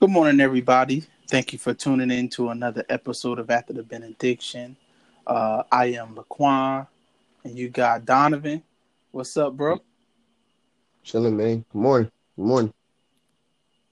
Good 0.00 0.10
morning, 0.10 0.38
everybody. 0.38 1.04
Thank 1.26 1.52
you 1.52 1.58
for 1.58 1.74
tuning 1.74 2.12
in 2.12 2.28
to 2.30 2.50
another 2.50 2.84
episode 2.88 3.40
of 3.40 3.50
After 3.50 3.72
the 3.72 3.82
Benediction. 3.82 4.76
Uh, 5.26 5.64
I 5.72 5.86
am 5.86 6.14
Laquan, 6.14 6.86
and 7.42 7.58
you 7.58 7.68
got 7.68 8.04
Donovan. 8.04 8.62
What's 9.10 9.36
up, 9.36 9.56
bro? 9.56 9.80
Chilling, 11.02 11.36
man. 11.36 11.64
Good 11.72 11.78
morning. 11.80 12.12
Good 12.36 12.44
morning. 12.44 12.74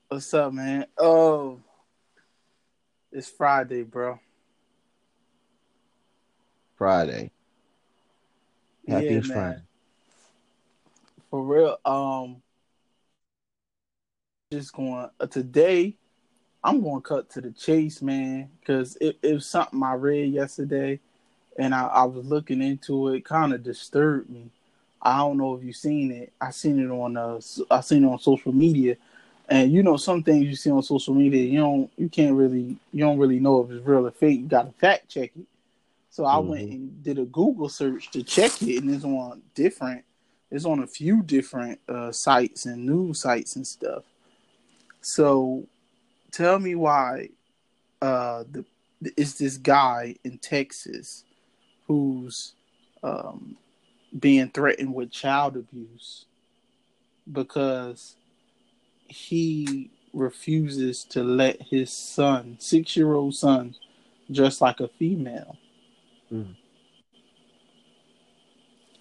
What's 0.06 0.32
up, 0.32 0.52
man? 0.52 0.86
Oh, 0.96 1.58
it's 3.10 3.28
Friday, 3.28 3.82
bro. 3.82 4.20
Friday. 6.76 7.32
Happy 8.86 9.04
Yeah. 9.06 9.20
Friday. 9.22 9.62
For 11.30 11.42
real. 11.42 11.78
Um, 11.84 12.42
just 14.52 14.72
going 14.74 15.10
uh, 15.18 15.26
today. 15.26 15.96
I'm 16.62 16.80
going 16.80 17.02
to 17.02 17.08
cut 17.08 17.30
to 17.30 17.40
the 17.40 17.50
chase, 17.50 18.00
man, 18.00 18.48
because 18.60 18.96
it, 19.00 19.18
it 19.22 19.34
was 19.34 19.46
something 19.46 19.82
I 19.82 19.94
read 19.94 20.32
yesterday, 20.32 21.00
and 21.58 21.74
I, 21.74 21.86
I 21.86 22.04
was 22.04 22.24
looking 22.24 22.62
into 22.62 23.08
it. 23.08 23.24
Kind 23.24 23.52
of 23.52 23.64
disturbed 23.64 24.30
me. 24.30 24.50
I 25.02 25.18
don't 25.18 25.38
know 25.38 25.54
if 25.54 25.64
you've 25.64 25.76
seen 25.76 26.12
it. 26.12 26.32
I 26.40 26.50
seen 26.52 26.78
it 26.78 26.90
on 26.90 27.16
uh, 27.16 27.40
I 27.70 27.80
seen 27.80 28.04
it 28.04 28.08
on 28.08 28.18
social 28.20 28.52
media, 28.52 28.96
and 29.48 29.72
you 29.72 29.82
know 29.82 29.96
some 29.96 30.22
things 30.22 30.44
you 30.46 30.54
see 30.56 30.70
on 30.70 30.82
social 30.82 31.14
media, 31.14 31.42
you 31.44 31.58
don't, 31.58 31.90
you 31.96 32.08
can't 32.08 32.36
really, 32.36 32.76
you 32.92 33.04
don't 33.04 33.18
really 33.18 33.40
know 33.40 33.64
if 33.64 33.70
it's 33.70 33.84
real 33.86 34.06
or 34.06 34.12
fake. 34.12 34.40
You 34.40 34.46
got 34.46 34.66
to 34.66 34.72
fact 34.78 35.08
check 35.08 35.32
it. 35.36 35.46
So 36.10 36.24
I 36.24 36.38
went 36.38 36.68
Mhm. 36.68 36.72
and 36.72 37.02
did 37.02 37.18
a 37.18 37.24
Google 37.24 37.68
search 37.68 38.10
to 38.12 38.22
check 38.22 38.62
it, 38.62 38.82
and 38.82 38.94
it's 38.94 39.04
on 39.04 39.42
different. 39.54 40.04
It's 40.52 40.64
on 40.64 40.80
a 40.84 40.86
few 40.86 41.22
different 41.22 41.80
uh, 41.88 42.12
sites 42.12 42.66
and 42.66 42.86
news 42.86 43.20
sites 43.20 43.56
and 43.56 43.66
stuff. 43.66 44.04
So, 45.06 45.68
tell 46.32 46.58
me 46.58 46.74
why 46.74 47.28
uh, 48.02 48.42
the 48.50 48.64
it's 49.00 49.34
this 49.34 49.56
guy 49.56 50.16
in 50.24 50.38
Texas 50.38 51.22
who's 51.86 52.54
um, 53.04 53.56
being 54.18 54.48
threatened 54.48 54.92
with 54.92 55.12
child 55.12 55.56
abuse 55.56 56.24
because 57.32 58.16
he 59.06 59.92
refuses 60.12 61.04
to 61.04 61.22
let 61.22 61.62
his 61.62 61.92
son, 61.92 62.56
six 62.58 62.96
year 62.96 63.14
old 63.14 63.36
son, 63.36 63.76
dress 64.28 64.60
like 64.60 64.80
a 64.80 64.88
female. 64.88 65.56
Mhm. 66.32 66.56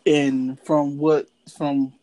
And 0.06 0.60
from 0.60 1.00
what 1.00 1.30
from 1.58 1.94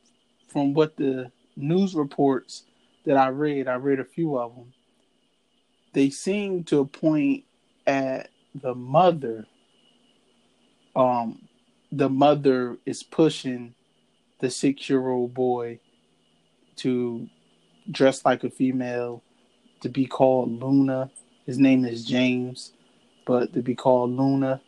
from 0.49 0.75
what 0.75 0.97
the 0.97 1.31
news 1.55 1.95
reports 1.95 2.65
that 3.05 3.17
I 3.17 3.29
read, 3.29 3.69
I 3.69 3.75
read 3.75 4.01
a 4.01 4.05
few 4.05 4.39
of 4.39 4.55
them. 4.55 4.73
They 5.93 6.11
seem 6.11 6.65
to 6.65 6.85
point 6.87 7.45
at 7.87 8.31
the 8.55 8.75
mother. 8.75 9.47
Um, 10.95 11.49
the 11.91 12.09
mother 12.09 12.79
is 12.87 13.03
pushing 13.03 13.75
the 14.41 14.51
six-year-old 14.51 15.35
boy 15.35 15.81
to 16.77 17.29
dress 17.91 18.25
like 18.25 18.45
a 18.45 18.51
female, 18.51 19.23
to 19.81 19.89
be 19.89 20.07
called 20.07 20.61
Luna. 20.61 21.11
His 21.47 21.59
name 21.59 21.85
is 21.85 22.05
James, 22.05 22.73
but 23.27 23.53
to 23.53 23.63
be 23.63 23.75
called 23.75 24.11
Luna, 24.11 24.61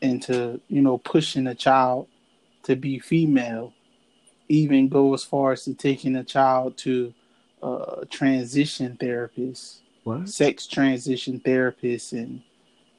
and 0.00 0.22
to 0.22 0.60
you 0.68 0.80
know 0.80 0.98
pushing 0.98 1.46
a 1.46 1.54
child 1.54 2.08
to 2.62 2.76
be 2.76 2.98
female, 2.98 3.72
even 4.48 4.88
go 4.88 5.12
as 5.14 5.24
far 5.24 5.52
as 5.52 5.64
to 5.64 5.74
taking 5.74 6.16
a 6.16 6.24
child 6.24 6.76
to 6.78 7.12
uh, 7.64 8.04
transition 8.10 8.96
therapists 9.00 9.78
What? 10.04 10.28
sex 10.28 10.66
transition 10.66 11.40
therapists 11.40 12.12
and 12.12 12.42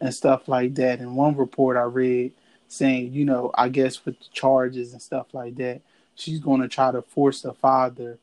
and 0.02 0.14
stuff 0.14 0.48
like 0.48 0.76
that. 0.76 1.00
And 1.00 1.16
one 1.16 1.38
report 1.38 1.78
I 1.78 1.84
read 1.84 2.34
saying, 2.68 3.14
you 3.14 3.26
know, 3.26 3.52
I 3.56 3.70
guess 3.70 4.04
with 4.06 4.20
the 4.20 4.26
charges 4.34 4.92
and 4.92 5.02
stuff 5.02 5.28
like 5.34 5.56
that, 5.56 5.82
she's 6.16 6.40
going 6.40 6.62
to 6.62 6.68
try 6.68 6.92
to 6.92 7.02
force 7.02 7.42
the 7.42 7.54
father. 7.54 8.18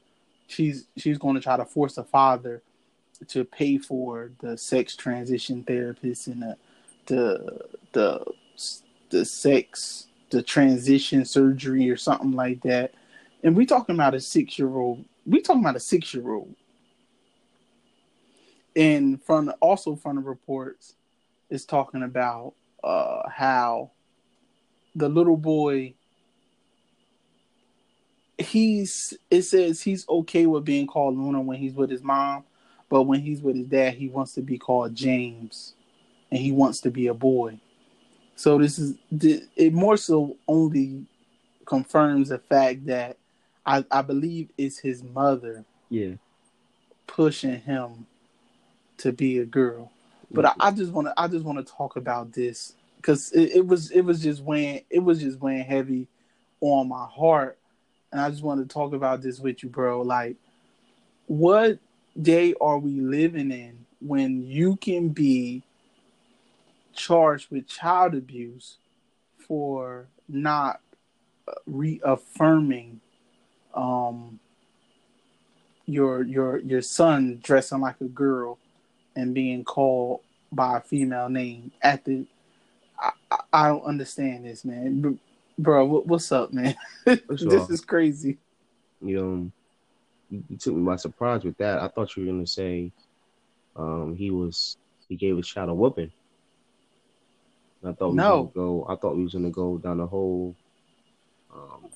She's 0.49 0.87
she's 0.97 1.19
going 1.19 1.37
to 1.37 1.41
try 1.41 1.57
to 1.57 1.65
force 1.65 1.95
the 1.95 2.05
father 2.05 2.63
to 3.29 3.45
pay 3.45 3.79
for 3.79 4.33
the 4.41 4.59
sex 4.59 4.97
transition 4.97 5.63
therapist 5.63 6.27
and 6.27 6.43
the 6.43 6.57
the 7.07 7.61
the 7.93 8.25
the 9.11 9.25
sex 9.25 10.09
the 10.31 10.43
transition 10.43 11.25
surgery 11.25 11.89
or 11.89 11.97
something 11.97 12.33
like 12.33 12.63
that. 12.63 12.95
And 13.45 13.57
we 13.57 13.67
talking 13.67 13.95
about 13.95 14.15
a 14.15 14.21
six 14.21 14.59
year 14.59 14.75
old. 14.77 15.05
We 15.27 15.41
talking 15.41 15.63
about 15.63 15.77
a 15.77 15.81
six 15.81 16.13
year 16.15 16.33
old 16.33 16.55
and 18.75 19.23
from 19.23 19.53
also 19.61 19.95
from 19.97 20.17
the 20.17 20.23
reports 20.23 20.95
is 21.51 21.65
talking 21.65 22.03
about 22.03 22.55
uh 22.83 23.29
how 23.29 23.91
the 24.95 25.09
little 25.09 25.37
boy 25.37 25.95
he's 28.39 29.15
it 29.31 29.43
says 29.43 29.81
he's 29.81 30.09
okay 30.09 30.47
with 30.47 30.65
being 30.65 30.87
called 30.87 31.17
Luna 31.17 31.41
when 31.41 31.59
he's 31.59 31.75
with 31.75 31.91
his 31.91 32.03
mom, 32.03 32.45
but 32.89 33.03
when 33.05 33.21
he's 33.21 33.41
with 33.41 33.57
his 33.57 33.67
dad, 33.67 33.95
he 33.95 34.09
wants 34.09 34.33
to 34.35 34.43
be 34.43 34.59
called 34.59 34.95
James, 34.95 35.75
and 36.31 36.41
he 36.41 36.53
wants 36.53 36.81
to 36.83 36.91
be 36.91 37.07
a 37.07 37.15
boy. 37.15 37.59
So 38.37 38.59
this 38.59 38.79
is 38.79 38.97
it 39.11 39.73
more 39.73 39.97
so 39.97 40.37
only 40.49 41.07
confirms 41.65 42.31
the 42.31 42.39
fact 42.39 42.87
that 42.87 43.17
I, 43.65 43.85
I 43.91 44.03
believe 44.03 44.51
it's 44.59 44.79
his 44.79 45.03
mother 45.03 45.65
Yeah. 45.89 46.15
pushing 47.07 47.61
him 47.61 48.07
to 48.99 49.13
be 49.13 49.39
a 49.39 49.45
girl. 49.45 49.91
But 50.31 50.47
I, 50.47 50.53
I 50.61 50.71
just 50.71 50.93
want 50.93 51.09
to 51.09 51.15
I 51.17 51.29
just 51.29 51.45
want 51.45 51.65
to 51.65 51.73
talk 51.73 51.97
about 51.97 52.33
this 52.33 52.75
because 52.97 53.33
it, 53.33 53.57
it 53.57 53.67
was 53.67 53.91
it 53.91 54.01
was 54.03 54.23
just 54.23 54.43
weighing 54.43 54.83
it 54.89 55.01
was 55.01 55.21
just 55.21 55.41
weighing 55.41 55.65
heavy 55.65 56.09
on 56.61 56.89
my 56.89 57.05
heart, 57.07 57.59
and 58.11 58.21
I 58.21 58.31
just 58.31 58.43
want 58.43 58.67
to 58.67 58.73
talk 58.73 58.95
about 58.95 59.21
this 59.21 59.41
with 59.41 59.63
you, 59.63 59.69
bro. 59.69 60.01
Like, 60.01 60.37
what 61.27 61.79
day 62.21 62.55
are 62.61 62.79
we 62.79 63.01
living 63.01 63.51
in 63.51 63.85
when 64.01 64.43
you 64.43 64.77
can 64.77 65.11
be 65.11 65.63
charged 66.95 67.51
with 67.51 67.67
child 67.67 68.15
abuse 68.15 68.79
for 69.37 70.07
not 70.29 70.81
reaffirming 71.67 73.01
um 73.75 74.39
your 75.87 76.23
your 76.23 76.59
your 76.59 76.83
son 76.83 77.41
dressing 77.43 77.81
like 77.81 78.01
a 78.01 78.05
girl 78.05 78.59
and 79.17 79.35
being 79.35 79.65
called 79.65 80.21
by 80.53 80.79
a 80.79 80.81
female 80.81 81.29
name 81.29 81.73
at 81.83 82.05
the 82.05 82.25
I, 82.99 83.11
I, 83.53 83.69
don't 83.69 83.85
understand 83.85 84.45
this 84.45 84.65
man 84.65 85.01
Br- 85.01 85.11
bro 85.59 85.85
what, 85.87 86.07
what's 86.07 86.31
up 86.31 86.53
man 86.53 86.77
this 87.05 87.71
is 87.71 87.81
crazy 87.81 88.39
You 89.03 89.17
know, 89.17 89.51
you, 90.31 90.45
you 90.49 90.57
took 90.57 90.75
me 90.75 90.83
by 90.83 90.97
surprise 90.97 91.45
with 91.45 91.57
that. 91.59 91.81
I 91.81 91.89
thought 91.89 92.17
you 92.17 92.25
were 92.25 92.33
gonna 92.33 92.47
say, 92.47 92.93
um, 93.77 94.15
he 94.17 94.31
was 94.31 94.77
he 95.09 95.17
gave 95.17 95.37
his 95.37 95.49
child 95.49 95.71
a 95.71 95.75
whooping. 95.75 96.13
I 97.85 97.93
thought 97.93 98.11
we 98.11 98.17
No. 98.19 98.45
gonna 98.45 98.51
go. 98.55 98.87
I 98.89 98.97
thought 98.97 99.17
we 99.17 99.25
was 99.25 99.33
gonna 99.33 99.51
go 99.51 99.79
down 99.79 99.99
the 99.99 100.07
whole, 100.07 100.55
um, 101.53 101.91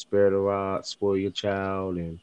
spare 0.00 0.30
the 0.30 0.36
rod, 0.36 0.86
spoil 0.86 1.16
your 1.16 1.30
child, 1.30 1.96
and 1.96 2.18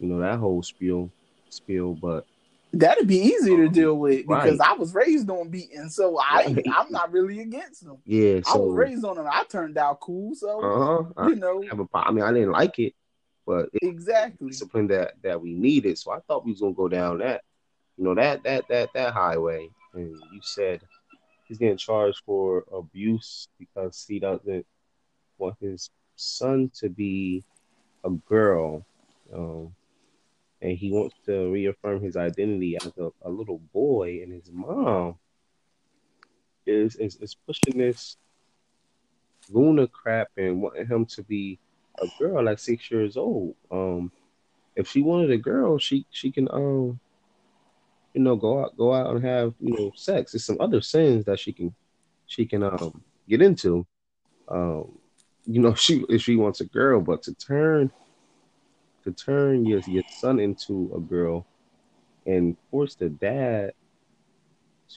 you 0.00 0.08
know 0.08 0.18
that 0.20 0.38
whole 0.38 0.62
spiel, 0.62 1.10
spiel. 1.50 1.94
But 1.94 2.26
that'd 2.72 3.06
be 3.06 3.18
easy 3.18 3.54
to 3.56 3.68
deal 3.68 3.96
with 3.98 4.26
because 4.26 4.58
Right. 4.58 4.70
I 4.70 4.74
was 4.74 4.94
raised 4.94 5.28
on 5.28 5.50
beating 5.50 5.90
so 5.90 6.18
I 6.18 6.46
Right. 6.46 6.66
I'm 6.74 6.90
not 6.90 7.12
really 7.12 7.40
against 7.40 7.84
them 7.84 7.98
yeah, 8.06 8.40
I 8.50 8.56
was 8.56 8.74
raised 8.74 9.04
on 9.04 9.16
them 9.16 9.26
I 9.30 9.44
turned 9.44 9.76
out 9.76 10.00
cool 10.00 10.34
so 10.34 10.60
uh 10.62 11.04
huh. 11.14 11.28
you 11.28 11.36
know 11.36 11.62
have 11.68 11.80
a 11.80 11.86
I 11.92 12.10
mean, 12.10 12.24
I 12.24 12.32
didn't 12.32 12.52
like 12.52 12.78
it, 12.78 12.94
but 13.46 13.68
it's 13.74 13.86
exactly 13.86 14.48
discipline 14.48 14.86
that 14.88 15.14
that 15.22 15.40
we 15.40 15.52
needed. 15.52 15.98
So 15.98 16.12
I 16.12 16.20
thought 16.20 16.46
we 16.46 16.52
was 16.52 16.60
gonna 16.60 16.72
go 16.72 16.88
down 16.88 17.18
that, 17.18 17.42
you 17.98 18.04
know, 18.04 18.14
that 18.14 18.42
that 18.44 18.64
that 18.68 18.88
that 18.94 19.12
highway. 19.12 19.68
And 19.92 20.16
you 20.32 20.40
said 20.40 20.80
he's 21.46 21.58
getting 21.58 21.76
charged 21.76 22.22
for 22.24 22.64
abuse 22.72 23.48
because 23.58 24.04
he 24.08 24.18
doesn't 24.18 24.64
want 25.36 25.56
his 25.60 25.90
son 26.16 26.70
to 26.74 26.88
be 26.88 27.44
a 28.04 28.10
girl, 28.10 28.84
um, 29.32 29.74
and 30.60 30.76
he 30.76 30.90
wants 30.90 31.16
to 31.26 31.50
reaffirm 31.50 32.02
his 32.02 32.16
identity 32.16 32.76
as 32.76 32.92
a, 32.98 33.10
a 33.22 33.30
little 33.30 33.58
boy. 33.72 34.20
And 34.22 34.32
his 34.32 34.50
mom 34.52 35.16
is 36.66 36.96
is, 36.96 37.16
is 37.16 37.34
pushing 37.46 37.78
this 37.78 38.16
Luna 39.50 39.86
crap 39.88 40.28
and 40.36 40.62
wanting 40.62 40.86
him 40.86 41.06
to 41.06 41.22
be 41.22 41.58
a 42.00 42.06
girl 42.18 42.48
at 42.48 42.60
six 42.60 42.90
years 42.90 43.16
old. 43.16 43.54
Um, 43.70 44.12
if 44.76 44.88
she 44.88 45.02
wanted 45.02 45.30
a 45.30 45.38
girl, 45.38 45.78
she 45.78 46.06
she 46.10 46.30
can 46.30 46.48
um, 46.50 47.00
you 48.14 48.20
know, 48.20 48.36
go 48.36 48.62
out 48.62 48.76
go 48.76 48.92
out 48.92 49.14
and 49.14 49.24
have 49.24 49.54
you 49.60 49.76
know 49.76 49.92
sex. 49.94 50.32
There's 50.32 50.44
some 50.44 50.60
other 50.60 50.80
sins 50.80 51.24
that 51.24 51.38
she 51.38 51.52
can 51.52 51.74
she 52.26 52.46
can 52.46 52.62
um 52.62 53.02
get 53.28 53.42
into. 53.42 53.86
Um, 54.48 54.98
you 55.46 55.60
know, 55.60 55.74
she 55.84 56.04
if 56.08 56.22
she 56.22 56.36
wants 56.36 56.60
a 56.60 56.66
girl, 56.66 57.00
but 57.00 57.22
to 57.24 57.34
turn 57.34 57.90
to 59.04 59.12
turn 59.12 59.64
your 59.64 59.80
your 59.86 60.04
son 60.08 60.38
into 60.38 60.92
a 60.96 61.00
girl, 61.00 61.46
and 62.26 62.56
force 62.70 62.94
the 62.94 63.08
dad 63.08 63.72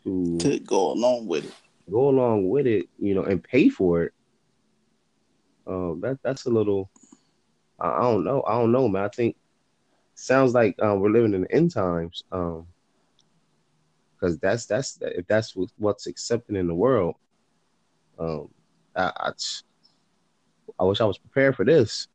to 0.03 0.37
to 0.39 0.59
go 0.59 0.91
along 0.91 1.27
with 1.27 1.45
it. 1.45 1.53
Go 1.91 2.09
along 2.09 2.49
with 2.49 2.65
it, 2.65 2.87
you 2.97 3.13
know, 3.13 3.23
and 3.23 3.43
pay 3.43 3.69
for 3.69 4.03
it. 4.03 4.13
Um, 5.67 5.99
that 6.01 6.19
that's 6.23 6.45
a 6.45 6.49
little. 6.49 6.89
I, 7.79 7.89
I 7.89 8.01
don't 8.01 8.23
know. 8.23 8.43
I 8.47 8.53
don't 8.53 8.71
know, 8.71 8.87
man. 8.87 9.03
I 9.03 9.09
think 9.09 9.35
sounds 10.15 10.53
like 10.53 10.75
um, 10.81 10.99
we're 10.99 11.09
living 11.09 11.33
in 11.33 11.41
the 11.41 11.51
end 11.51 11.71
times. 11.71 12.23
Um, 12.31 12.67
because 14.25 14.39
that's 14.39 14.65
that's 14.65 14.97
if 15.01 15.27
that's 15.27 15.55
what's 15.77 16.07
accepted 16.07 16.55
in 16.55 16.67
the 16.67 16.75
world. 16.75 17.15
Um, 18.17 18.49
I, 18.95 19.11
I, 19.15 19.31
I 20.79 20.83
wish 20.83 21.01
I 21.01 21.05
was 21.05 21.17
prepared 21.17 21.55
for 21.55 21.65
this. 21.65 22.07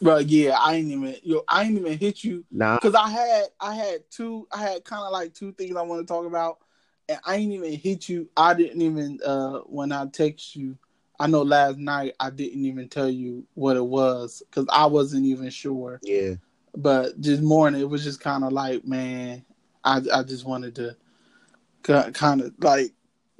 Bro, 0.00 0.18
yeah, 0.18 0.56
I 0.58 0.74
ain't 0.74 0.88
even 0.88 1.16
yo, 1.22 1.42
I 1.48 1.62
ain't 1.62 1.78
even 1.78 1.96
hit 1.96 2.24
you. 2.24 2.44
Nah, 2.50 2.76
because 2.76 2.94
I 2.94 3.08
had 3.08 3.44
I 3.60 3.74
had 3.74 4.10
two 4.10 4.48
I 4.52 4.58
had 4.58 4.84
kind 4.84 5.02
of 5.02 5.12
like 5.12 5.32
two 5.32 5.52
things 5.52 5.76
I 5.76 5.82
want 5.82 6.06
to 6.06 6.12
talk 6.12 6.26
about, 6.26 6.58
and 7.08 7.20
I 7.24 7.36
ain't 7.36 7.52
even 7.52 7.72
hit 7.72 8.08
you. 8.08 8.28
I 8.36 8.54
didn't 8.54 8.82
even 8.82 9.20
uh 9.24 9.58
when 9.60 9.92
I 9.92 10.06
text 10.06 10.56
you. 10.56 10.76
I 11.20 11.28
know 11.28 11.42
last 11.42 11.78
night 11.78 12.14
I 12.18 12.30
didn't 12.30 12.64
even 12.64 12.88
tell 12.88 13.08
you 13.08 13.44
what 13.54 13.76
it 13.76 13.84
was 13.84 14.42
because 14.50 14.66
I 14.72 14.86
wasn't 14.86 15.24
even 15.26 15.50
sure. 15.50 16.00
Yeah. 16.02 16.34
But 16.76 17.22
this 17.22 17.40
morning 17.40 17.80
it 17.80 17.88
was 17.88 18.02
just 18.02 18.20
kind 18.20 18.42
of 18.42 18.52
like, 18.52 18.84
man, 18.84 19.44
I 19.84 20.00
I 20.12 20.22
just 20.24 20.44
wanted 20.44 20.74
to 20.76 20.96
kind 21.84 22.40
of 22.40 22.52
like 22.58 22.92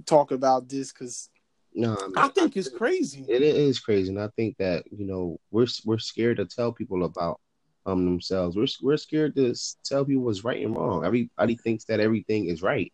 talk 0.06 0.30
about 0.30 0.68
this 0.68 0.92
because 0.92 1.28
no, 1.74 1.96
I, 2.16 2.26
I 2.26 2.28
think 2.28 2.56
I 2.56 2.60
it's 2.60 2.68
crazy. 2.68 3.24
It 3.28 3.42
is 3.42 3.80
crazy, 3.80 4.10
and 4.10 4.20
I 4.20 4.28
think 4.36 4.56
that 4.58 4.84
you 4.90 5.06
know 5.06 5.40
we're 5.50 5.66
we're 5.84 5.98
scared 5.98 6.36
to 6.38 6.44
tell 6.44 6.72
people 6.72 7.04
about 7.04 7.40
um 7.86 8.04
themselves. 8.04 8.56
We're 8.56 8.66
we're 8.82 8.96
scared 8.96 9.34
to 9.36 9.54
tell 9.84 10.04
people 10.04 10.24
what's 10.24 10.44
right 10.44 10.64
and 10.64 10.76
wrong. 10.76 11.04
Everybody 11.04 11.56
thinks 11.56 11.84
that 11.84 12.00
everything 12.00 12.46
is 12.46 12.62
right. 12.62 12.92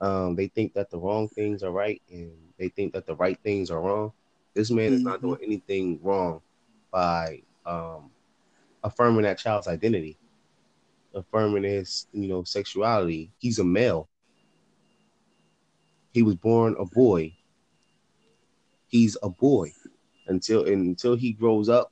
Um, 0.00 0.36
they 0.36 0.46
think 0.48 0.74
that 0.74 0.90
the 0.90 0.98
wrong 0.98 1.28
things 1.28 1.62
are 1.62 1.72
right, 1.72 2.00
and 2.10 2.32
they 2.58 2.68
think 2.68 2.92
that 2.92 3.06
the 3.06 3.16
right 3.16 3.38
things 3.42 3.70
are 3.70 3.80
wrong. 3.80 4.12
This 4.54 4.70
man 4.70 4.86
mm-hmm. 4.86 4.94
is 4.94 5.02
not 5.02 5.18
mm-hmm. 5.18 5.28
doing 5.28 5.40
anything 5.42 5.98
wrong 6.02 6.40
by 6.92 7.42
um 7.66 8.10
affirming 8.84 9.22
that 9.22 9.38
child's 9.38 9.66
identity, 9.66 10.16
affirming 11.14 11.64
his 11.64 12.06
you 12.12 12.28
know 12.28 12.44
sexuality. 12.44 13.32
He's 13.38 13.58
a 13.58 13.64
male. 13.64 14.08
He 16.12 16.22
was 16.22 16.36
born 16.36 16.74
a 16.78 16.84
boy 16.84 17.34
he's 18.88 19.16
a 19.22 19.28
boy. 19.28 19.72
Until 20.26 20.66
until 20.66 21.16
he 21.16 21.32
grows 21.32 21.70
up 21.70 21.90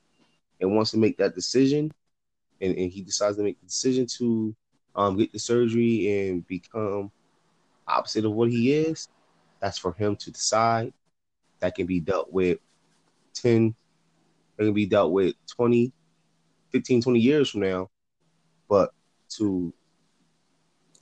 and 0.61 0.75
wants 0.75 0.91
to 0.91 0.97
make 0.97 1.17
that 1.17 1.33
decision 1.33 1.91
and, 2.61 2.77
and 2.77 2.91
he 2.91 3.01
decides 3.01 3.37
to 3.37 3.43
make 3.43 3.59
the 3.59 3.65
decision 3.65 4.05
to 4.17 4.55
um, 4.95 5.17
get 5.17 5.31
the 5.31 5.39
surgery 5.39 6.29
and 6.29 6.47
become 6.47 7.11
opposite 7.87 8.25
of 8.25 8.33
what 8.33 8.51
he 8.51 8.73
is 8.73 9.07
that's 9.59 9.77
for 9.77 9.93
him 9.93 10.15
to 10.17 10.31
decide. 10.31 10.93
That 11.59 11.75
can 11.75 11.87
be 11.87 11.99
dealt 11.99 12.31
with 12.31 12.59
10 13.33 13.73
that 14.57 14.63
can 14.63 14.73
be 14.73 14.85
dealt 14.85 15.11
with 15.11 15.35
20 15.55 15.91
15 16.71 17.01
20 17.01 17.19
years 17.19 17.49
from 17.49 17.61
now. 17.61 17.89
But 18.69 18.91
to 19.37 19.73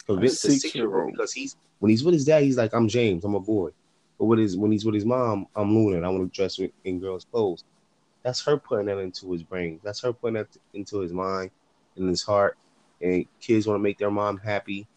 convince 0.05 0.43
a 0.45 0.51
six 0.51 0.73
year 0.75 0.95
old. 0.95 1.11
because 1.11 1.33
he's 1.33 1.57
when 1.79 1.89
he's 1.89 2.03
with 2.03 2.13
his 2.13 2.25
dad 2.25 2.43
he's 2.43 2.57
like 2.57 2.73
i'm 2.73 2.87
james. 2.87 3.25
I'm 3.25 3.35
a 3.35 3.39
boy 3.39 3.71
but 4.17 4.25
with 4.25 4.39
his 4.39 4.57
when 4.57 4.71
he's 4.71 4.85
with 4.85 4.95
his 4.95 5.05
mom, 5.05 5.47
I'm 5.55 5.73
Luna 5.73 5.97
and 5.97 6.05
I 6.05 6.09
want 6.09 6.31
to 6.31 6.35
dress 6.35 6.59
in 6.83 6.99
girls' 6.99 7.25
clothes. 7.25 7.63
That's 8.23 8.43
her 8.45 8.57
putting 8.57 8.87
that 8.87 8.97
into 8.97 9.31
his 9.31 9.43
brain. 9.43 9.79
That's 9.83 10.01
her 10.01 10.13
putting 10.13 10.35
that 10.35 10.47
into 10.73 10.99
his 10.99 11.13
mind 11.13 11.51
and 11.95 12.09
his 12.09 12.23
heart. 12.23 12.57
And 13.01 13.25
kids 13.39 13.67
want 13.67 13.77
to 13.77 13.83
make 13.83 13.97
their 13.97 14.09
mom 14.09 14.37
happy, 14.37 14.87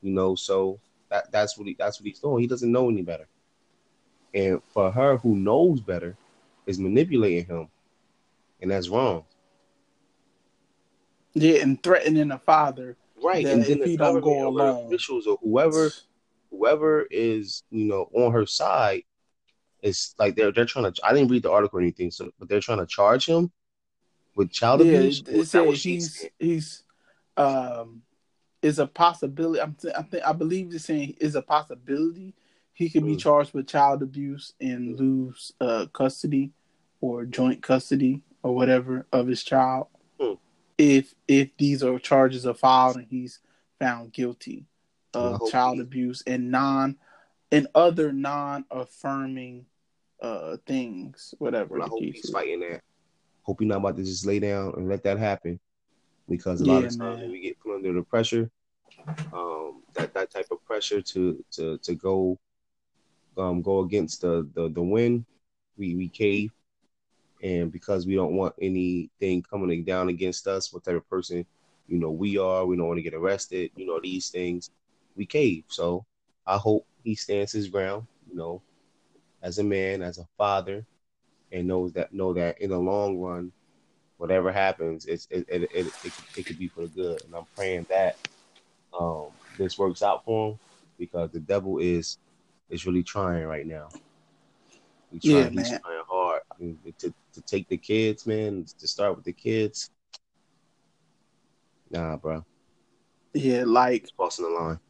you 0.00 0.12
know. 0.12 0.34
So 0.36 0.78
that 1.10 1.30
that's 1.32 1.58
what 1.58 1.66
he 1.66 1.76
that's 1.78 2.00
what 2.00 2.06
he's 2.06 2.20
doing. 2.20 2.40
He 2.40 2.46
doesn't 2.46 2.70
know 2.70 2.88
any 2.88 3.02
better. 3.02 3.26
And 4.32 4.62
for 4.68 4.90
her 4.90 5.16
who 5.16 5.34
knows 5.34 5.80
better 5.80 6.16
is 6.66 6.78
manipulating 6.78 7.46
him. 7.46 7.68
And 8.60 8.70
that's 8.70 8.88
wrong. 8.88 9.24
Yeah, 11.34 11.62
and 11.62 11.82
threatening 11.82 12.30
a 12.30 12.38
father. 12.38 12.96
Right. 13.22 13.44
And 13.44 13.62
then 13.62 13.70
if 13.70 13.78
the 13.80 13.86
he 13.86 13.96
don't 13.96 14.20
go 14.20 14.48
along. 14.48 14.86
officials 14.86 15.26
or 15.26 15.38
whoever 15.42 15.90
whoever 16.50 17.06
is 17.10 17.62
you 17.70 17.84
know 17.84 18.08
on 18.12 18.32
her 18.32 18.46
side 18.46 19.02
is 19.82 20.14
like 20.18 20.36
they're 20.36 20.52
they're 20.52 20.64
trying 20.64 20.92
to. 20.92 21.06
I 21.06 21.12
didn't 21.12 21.30
read 21.30 21.42
the 21.42 21.50
article 21.50 21.78
or 21.78 21.82
anything, 21.82 22.10
so 22.10 22.30
but 22.38 22.48
they're 22.48 22.60
trying 22.60 22.78
to 22.78 22.86
charge 22.86 23.26
him 23.26 23.50
with 24.34 24.50
child 24.50 24.84
yeah, 24.84 24.98
abuse. 24.98 25.20
It, 25.20 25.28
it 25.28 25.46
says 25.46 25.82
he's 25.82 26.26
he's 26.38 26.82
um 27.36 28.02
is 28.62 28.78
a 28.78 28.86
possibility. 28.86 29.60
I'm 29.60 29.74
th- 29.74 29.94
I 29.96 30.02
think 30.02 30.24
I 30.24 30.32
believe 30.32 30.74
it's 30.74 30.84
saying 30.84 31.16
is 31.20 31.34
a 31.34 31.42
possibility 31.42 32.34
he 32.78 32.88
could 32.88 33.04
be 33.04 33.16
mm. 33.16 33.18
charged 33.18 33.54
with 33.54 33.66
child 33.66 34.02
abuse 34.02 34.54
and 34.60 34.96
lose 34.96 35.52
uh, 35.60 35.86
custody 35.92 36.52
or 37.00 37.24
joint 37.24 37.60
custody 37.60 38.22
or 38.44 38.54
whatever 38.54 39.04
of 39.12 39.26
his 39.26 39.42
child 39.42 39.88
mm. 40.20 40.38
if 40.78 41.14
if 41.26 41.50
these 41.56 41.82
are 41.82 41.98
charges 41.98 42.46
are 42.46 42.54
filed 42.54 42.96
and 42.96 43.06
he's 43.10 43.40
found 43.80 44.12
guilty 44.12 44.64
of 45.14 45.42
child 45.50 45.80
abuse 45.80 46.22
and 46.26 46.50
non 46.50 46.96
and 47.50 47.66
other 47.74 48.12
non 48.12 48.64
affirming 48.70 49.66
uh 50.20 50.56
things, 50.66 51.34
whatever. 51.38 51.78
Well, 51.78 51.86
I 51.86 51.88
hope 51.88 52.00
he's 52.12 52.24
is. 52.24 52.30
fighting 52.30 52.60
that. 52.60 52.82
Hope 53.42 53.60
you're 53.60 53.68
not 53.68 53.78
about 53.78 53.96
to 53.96 54.04
just 54.04 54.26
lay 54.26 54.38
down 54.40 54.74
and 54.76 54.88
let 54.88 55.02
that 55.04 55.18
happen. 55.18 55.58
Because 56.28 56.60
a 56.60 56.64
yeah, 56.64 56.72
lot 56.72 56.84
of 56.84 56.96
times 56.96 57.24
we 57.30 57.40
get 57.40 57.58
put 57.60 57.76
under 57.76 57.92
the 57.92 58.02
pressure, 58.02 58.50
um, 59.32 59.82
that, 59.94 60.12
that 60.14 60.30
type 60.30 60.46
of 60.50 60.64
pressure 60.64 61.00
to 61.00 61.44
to 61.52 61.78
to 61.78 61.94
go 61.94 62.38
um 63.38 63.62
go 63.62 63.80
against 63.80 64.20
the 64.22 64.48
the, 64.54 64.68
the 64.70 64.82
wind, 64.82 65.24
we, 65.76 65.94
we 65.94 66.08
cave. 66.08 66.50
And 67.42 67.70
because 67.70 68.06
we 68.06 68.14
don't 68.16 68.34
want 68.36 68.54
anything 68.60 69.42
coming 69.42 69.84
down 69.84 70.08
against 70.08 70.46
us, 70.48 70.72
what 70.72 70.84
type 70.84 70.96
of 70.96 71.08
person, 71.08 71.46
you 71.86 71.98
know, 71.98 72.10
we 72.10 72.36
are, 72.38 72.66
we 72.66 72.76
don't 72.76 72.88
want 72.88 72.98
to 72.98 73.02
get 73.02 73.14
arrested, 73.14 73.70
you 73.76 73.86
know, 73.86 74.00
these 74.02 74.28
things 74.30 74.70
we 75.18 75.26
cave. 75.26 75.64
So 75.68 76.06
I 76.46 76.56
hope 76.56 76.86
he 77.04 77.14
stands 77.14 77.52
his 77.52 77.68
ground, 77.68 78.06
you 78.30 78.36
know, 78.36 78.62
as 79.42 79.58
a 79.58 79.64
man, 79.64 80.00
as 80.00 80.16
a 80.18 80.26
father, 80.38 80.86
and 81.52 81.66
knows 81.66 81.92
that 81.92 82.14
know 82.14 82.32
that 82.32 82.60
in 82.60 82.70
the 82.70 82.78
long 82.78 83.18
run, 83.18 83.52
whatever 84.16 84.50
happens, 84.50 85.04
it's 85.04 85.26
it 85.30 85.44
it, 85.48 85.62
it, 85.74 85.86
it, 86.04 86.12
it 86.36 86.46
could 86.46 86.58
be 86.58 86.68
for 86.68 86.82
the 86.82 86.88
good. 86.88 87.24
And 87.24 87.34
I'm 87.34 87.46
praying 87.54 87.86
that 87.90 88.16
um, 88.98 89.26
this 89.58 89.78
works 89.78 90.02
out 90.02 90.24
for 90.24 90.52
him 90.52 90.58
because 90.98 91.30
the 91.32 91.40
devil 91.40 91.78
is 91.78 92.18
is 92.70 92.86
really 92.86 93.02
trying 93.02 93.44
right 93.44 93.66
now. 93.66 93.88
He's 95.10 95.22
trying, 95.22 95.36
yeah, 95.36 95.42
man. 95.44 95.52
He's 95.56 95.68
trying 95.68 96.02
hard 96.06 96.42
to, 96.98 97.14
to 97.32 97.40
take 97.42 97.68
the 97.68 97.78
kids, 97.78 98.26
man. 98.26 98.66
To 98.78 98.86
start 98.86 99.16
with 99.16 99.24
the 99.24 99.32
kids. 99.32 99.90
Nah, 101.90 102.16
bro. 102.16 102.44
Yeah, 103.32 103.64
like 103.66 104.08
crossing 104.16 104.44
the 104.44 104.50
line 104.50 104.80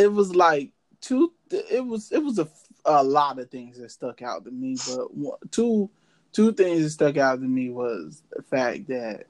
it 0.00 0.12
was 0.12 0.34
like 0.34 0.70
two. 1.00 1.32
It 1.50 1.84
was 1.84 2.10
it 2.10 2.22
was 2.22 2.38
a, 2.38 2.48
a 2.84 3.04
lot 3.04 3.38
of 3.38 3.50
things 3.50 3.78
that 3.78 3.90
stuck 3.90 4.22
out 4.22 4.44
to 4.44 4.50
me, 4.50 4.76
but 4.86 5.14
one, 5.14 5.38
two 5.50 5.90
two 6.32 6.52
things 6.52 6.82
that 6.82 6.90
stuck 6.90 7.16
out 7.18 7.40
to 7.40 7.46
me 7.46 7.70
was 7.70 8.22
the 8.32 8.42
fact 8.42 8.88
that 8.88 9.26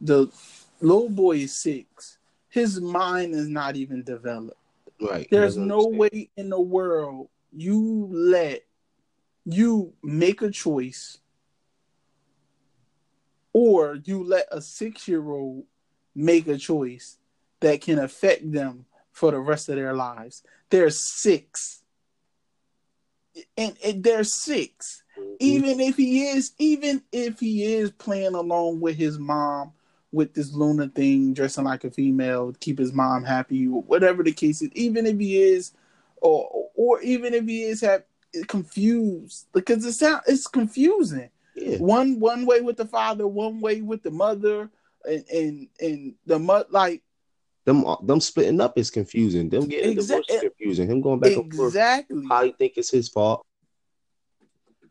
the 0.00 0.28
little 0.80 1.10
boy 1.10 1.36
is 1.36 1.54
six. 1.54 2.18
His 2.48 2.80
mind 2.80 3.34
is 3.34 3.48
not 3.48 3.76
even 3.76 4.02
developed. 4.02 4.56
Right. 5.00 5.28
There's 5.30 5.56
no 5.56 5.86
way 5.86 6.30
in 6.36 6.48
the 6.48 6.60
world 6.60 7.28
you 7.52 8.08
let 8.10 8.62
you 9.44 9.92
make 10.02 10.40
a 10.42 10.50
choice 10.50 11.18
or 13.52 13.98
you 14.04 14.24
let 14.24 14.46
a 14.50 14.60
six 14.60 15.06
year 15.06 15.30
old 15.30 15.64
make 16.14 16.48
a 16.48 16.56
choice 16.56 17.18
that 17.60 17.80
can 17.80 17.98
affect 17.98 18.50
them 18.50 18.86
for 19.18 19.32
the 19.32 19.38
rest 19.38 19.68
of 19.68 19.76
their 19.76 19.94
lives. 19.94 20.42
There's 20.70 20.98
six. 20.98 21.82
And, 23.56 23.76
and 23.84 24.02
there's 24.02 24.32
6 24.32 25.02
mm-hmm. 25.16 25.34
Even 25.38 25.80
if 25.80 25.96
he 25.96 26.24
is, 26.26 26.52
even 26.58 27.02
if 27.12 27.38
he 27.38 27.74
is 27.74 27.90
playing 27.92 28.34
along 28.34 28.80
with 28.80 28.96
his 28.96 29.18
mom 29.18 29.72
with 30.10 30.34
this 30.34 30.52
Luna 30.54 30.88
thing, 30.88 31.34
dressing 31.34 31.64
like 31.64 31.84
a 31.84 31.90
female, 31.90 32.54
keep 32.58 32.78
his 32.78 32.92
mom 32.92 33.24
happy, 33.24 33.66
whatever 33.66 34.22
the 34.22 34.32
case 34.32 34.62
is, 34.62 34.70
even 34.72 35.06
if 35.06 35.18
he 35.18 35.40
is, 35.40 35.72
or 36.16 36.66
or 36.74 37.00
even 37.02 37.34
if 37.34 37.46
he 37.46 37.62
is 37.62 37.80
have, 37.82 38.02
confused, 38.48 39.46
because 39.52 39.84
it 39.84 39.92
sound 39.92 40.22
it's 40.26 40.46
confusing. 40.46 41.30
Yeah. 41.54 41.78
One 41.78 42.18
one 42.18 42.46
way 42.46 42.60
with 42.60 42.76
the 42.76 42.86
father, 42.86 43.28
one 43.28 43.60
way 43.60 43.82
with 43.82 44.02
the 44.02 44.10
mother, 44.10 44.70
and 45.04 45.24
and 45.28 45.68
and 45.80 46.14
the 46.26 46.38
mother 46.38 46.66
like 46.70 47.02
them 47.68 47.84
uh, 47.84 47.96
them 48.02 48.18
splitting 48.18 48.62
up 48.62 48.78
is 48.78 48.90
confusing. 48.90 49.50
Them 49.50 49.68
getting 49.68 49.92
exactly. 49.92 50.24
divorced 50.24 50.30
is 50.30 50.36
eh, 50.36 50.48
confusing. 50.48 50.90
Him 50.90 51.00
going 51.02 51.20
back 51.20 51.32
exactly. 51.32 52.16
and 52.16 52.26
forth. 52.26 52.30
How 52.30 52.42
you 52.42 52.54
think 52.58 52.72
it's 52.76 52.90
his 52.90 53.10
fault? 53.10 53.44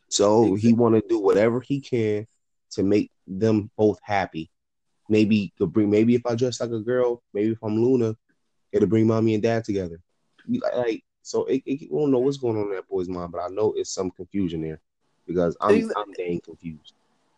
So 0.10 0.44
exactly. 0.44 0.62
he 0.62 0.74
want 0.74 0.96
to 0.96 1.02
do 1.10 1.20
whatever 1.20 1.60
he 1.60 1.82
can 1.82 2.28
to 2.72 2.84
make 2.84 3.12
them 3.26 3.72
both 3.76 4.00
happy. 4.04 4.52
maybe 5.10 5.54
could 5.58 5.74
bring 5.74 5.90
maybe 5.90 6.14
if 6.14 6.26
I 6.26 6.36
dress 6.36 6.62
like 6.62 6.70
a 6.70 6.80
girl, 6.80 7.24
maybe 7.34 7.54
if 7.54 7.64
I'm 7.64 7.82
Luna, 7.84 8.16
it'll 8.72 8.88
bring 8.88 9.08
mommy 9.08 9.34
and 9.34 9.42
dad 9.42 9.64
together. 9.64 10.00
Like 10.76 11.04
so, 11.24 11.46
it, 11.46 11.64
it, 11.66 11.92
we 11.92 12.00
don't 12.00 12.12
know 12.12 12.20
what's 12.20 12.38
going 12.38 12.58
on 12.58 12.66
in 12.66 12.76
that 12.76 12.88
boy's 12.88 13.10
mind, 13.10 13.32
but 13.32 13.42
I 13.42 13.48
know 13.48 13.74
it's 13.76 13.92
some 13.92 14.12
confusion 14.12 14.62
there 14.62 14.80
because 15.26 15.58
I'm 15.60 15.76
exactly. 15.76 16.04
I'm 16.04 16.12
dang 16.14 16.40
confused. 16.42 16.94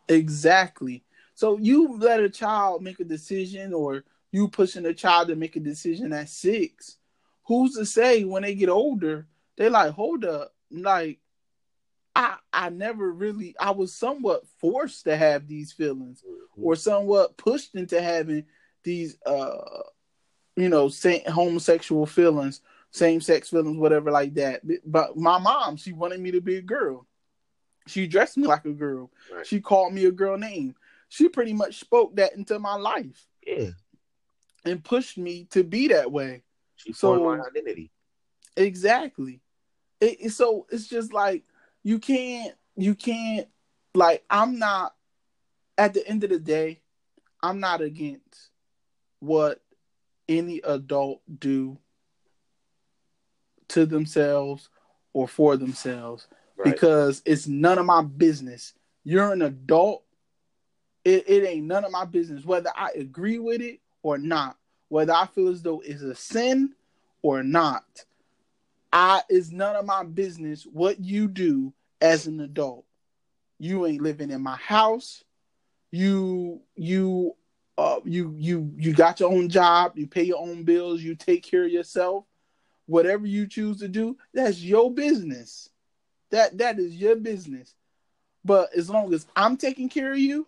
Exactly. 0.10 1.02
So 1.34 1.58
you 1.58 1.98
let 1.98 2.20
a 2.20 2.30
child 2.30 2.84
make 2.84 3.00
a 3.00 3.06
decision, 3.06 3.74
or 3.74 4.04
you 4.32 4.48
pushing 4.48 4.86
a 4.86 4.94
child 4.94 5.28
to 5.30 5.36
make 5.36 5.56
a 5.56 5.60
decision 5.60 6.14
at 6.14 6.30
six. 6.30 6.98
Who's 7.46 7.74
to 7.76 7.86
say 7.86 8.24
when 8.24 8.44
they 8.44 8.56
get 8.56 8.70
older, 8.70 9.28
they 9.58 9.70
like, 9.70 9.92
hold 9.92 10.24
up, 10.24 10.54
like 10.72 11.20
I 12.16 12.36
I 12.52 12.70
never 12.70 13.12
really 13.12 13.56
I 13.60 13.72
was 13.72 13.96
somewhat 13.96 14.46
forced 14.60 15.06
to 15.06 15.16
have 15.16 15.48
these 15.48 15.72
feelings 15.72 16.22
mm-hmm. 16.22 16.64
or 16.64 16.76
somewhat 16.76 17.38
pushed 17.38 17.76
into 17.76 18.02
having 18.02 18.46
these 18.84 19.18
uh 19.26 19.82
you 20.56 20.70
know 20.70 20.90
same 20.90 21.22
homosexual 21.26 22.06
feelings, 22.06 22.62
same 22.92 23.22
sex 23.22 23.50
feelings, 23.50 23.78
whatever 23.78 24.12
like 24.12 24.34
that. 24.36 24.62
But 24.86 25.18
my 25.18 25.40
mom, 25.40 25.78
she 25.78 25.94
wanted 25.94 26.20
me 26.20 26.32
to 26.32 26.42
be 26.42 26.58
a 26.58 26.62
girl. 26.62 27.08
She 27.88 28.06
dressed 28.06 28.38
me 28.38 28.46
like 28.48 28.66
a 28.66 28.72
girl. 28.72 29.12
Right. 29.34 29.48
She 29.48 29.62
called 29.62 29.94
me 29.94 30.06
a 30.06 30.12
girl 30.12 30.38
name. 30.38 30.76
She 31.08 31.28
pretty 31.30 31.54
much 31.54 31.80
spoke 31.80 32.16
that 32.18 32.36
into 32.36 32.60
my 32.60 32.76
life. 32.76 33.26
Yeah. 33.46 33.70
And 34.66 34.84
pushed 34.84 35.18
me 35.18 35.46
to 35.52 35.64
be 35.64 35.88
that 35.90 36.12
way. 36.12 36.44
She 36.76 36.94
formed 36.94 37.24
my 37.24 37.40
identity. 37.46 37.92
Exactly. 38.56 39.42
It, 40.02 40.32
so 40.32 40.66
it's 40.70 40.88
just 40.88 41.14
like 41.14 41.44
you 41.84 42.00
can't 42.00 42.56
you 42.76 42.96
can't 42.96 43.48
like 43.94 44.24
I'm 44.30 44.60
not 44.60 44.94
at 45.78 45.94
the 45.94 46.06
end 46.08 46.24
of 46.24 46.30
the 46.30 46.40
day, 46.40 46.82
I'm 47.42 47.60
not 47.60 47.82
against 47.82 48.50
what 49.20 49.62
any 50.28 50.60
adult 50.64 51.22
do 51.40 51.78
to 53.70 53.86
themselves 53.86 54.70
or 55.14 55.28
for 55.28 55.58
themselves 55.58 56.28
right. 56.58 56.74
because 56.74 57.22
it's 57.26 57.48
none 57.48 57.78
of 57.78 57.86
my 57.86 58.02
business. 58.02 58.74
You're 59.04 59.32
an 59.32 59.42
adult. 59.42 60.04
It, 61.06 61.30
it 61.30 61.48
ain't 61.48 61.66
none 61.66 61.86
of 61.86 61.92
my 61.92 62.06
business 62.06 62.44
whether 62.44 62.72
I 62.76 62.90
agree 62.96 63.40
with 63.40 63.62
it 63.62 63.80
or 64.04 64.18
not, 64.18 64.58
whether 64.90 65.14
I 65.14 65.28
feel 65.28 65.50
as 65.50 65.62
though 65.62 65.82
it's 65.82 66.02
a 66.02 66.16
sin 66.16 66.74
or 67.22 67.44
not. 67.44 67.84
I 68.92 69.22
it's 69.30 69.52
none 69.52 69.76
of 69.76 69.86
my 69.86 70.04
business 70.04 70.64
what 70.64 71.00
you 71.00 71.28
do 71.28 71.74
as 72.02 72.28
an 72.28 72.40
adult. 72.40 72.86
You 73.60 73.86
ain't 73.86 74.02
living 74.02 74.32
in 74.32 74.42
my 74.42 74.56
house. 74.56 75.24
You 75.92 76.62
you 76.76 77.36
uh 77.78 78.00
you 78.04 78.34
you 78.38 78.72
you 78.78 78.94
got 78.94 79.20
your 79.20 79.32
own 79.32 79.50
job, 79.50 79.94
you 79.96 80.08
pay 80.08 80.24
your 80.24 80.40
own 80.40 80.64
bills, 80.64 81.02
you 81.02 81.16
take 81.16 81.44
care 81.44 81.66
of 81.66 81.72
yourself. 81.72 82.26
Whatever 82.88 83.28
you 83.28 83.46
choose 83.46 83.80
to 83.80 83.88
do, 83.88 84.18
that's 84.34 84.60
your 84.60 84.92
business. 84.92 85.70
That 86.32 86.58
that 86.58 86.80
is 86.80 86.96
your 86.96 87.16
business. 87.16 87.76
But 88.44 88.74
as 88.76 88.90
long 88.90 89.14
as 89.14 89.28
I'm 89.36 89.58
taking 89.58 89.90
care 89.90 90.12
of 90.12 90.20
you, 90.20 90.48